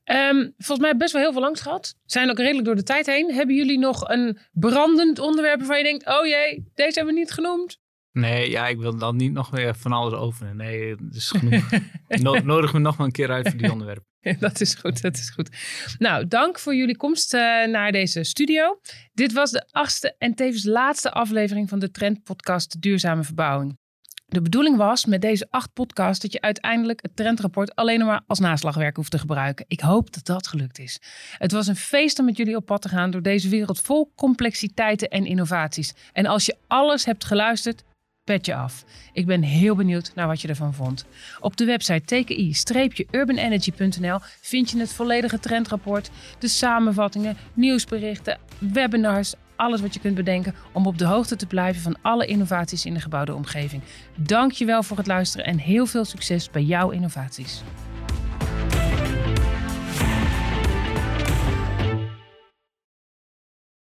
[0.03, 1.95] Ehm, volgens mij best wel heel veel langs gehad.
[2.05, 3.33] Zijn ook redelijk door de tijd heen.
[3.33, 7.31] Hebben jullie nog een brandend onderwerp waarvan je denkt: oh jee, deze hebben we niet
[7.31, 7.79] genoemd?
[8.11, 10.55] Nee, ja, ik wil dan niet nog weer van alles over.
[10.55, 11.69] Nee, het is genoeg.
[12.43, 14.03] nodig me nog maar een keer uit voor die onderwerp.
[14.39, 15.49] dat is goed, dat is goed.
[15.97, 18.79] Nou, dank voor jullie komst uh, naar deze studio.
[19.13, 23.77] Dit was de achtste en tevens laatste aflevering van de Trendpodcast Duurzame Verbouwing.
[24.25, 28.39] De bedoeling was met deze acht podcasts dat je uiteindelijk het trendrapport alleen maar als
[28.39, 29.65] naslagwerk hoeft te gebruiken.
[29.67, 30.99] Ik hoop dat dat gelukt is.
[31.37, 34.11] Het was een feest om met jullie op pad te gaan door deze wereld vol
[34.15, 35.93] complexiteiten en innovaties.
[36.13, 37.83] En als je alles hebt geluisterd,
[38.23, 38.83] petje af.
[39.13, 41.05] Ik ben heel benieuwd naar wat je ervan vond.
[41.39, 46.09] Op de website tki-urbanenergy.nl vind je het volledige trendrapport,
[46.39, 51.81] de samenvattingen, nieuwsberichten, webinars, alles wat je kunt bedenken om op de hoogte te blijven
[51.81, 53.81] van alle innovaties in de gebouwde omgeving.
[54.15, 57.63] Dankjewel voor het luisteren en heel veel succes bij jouw innovaties.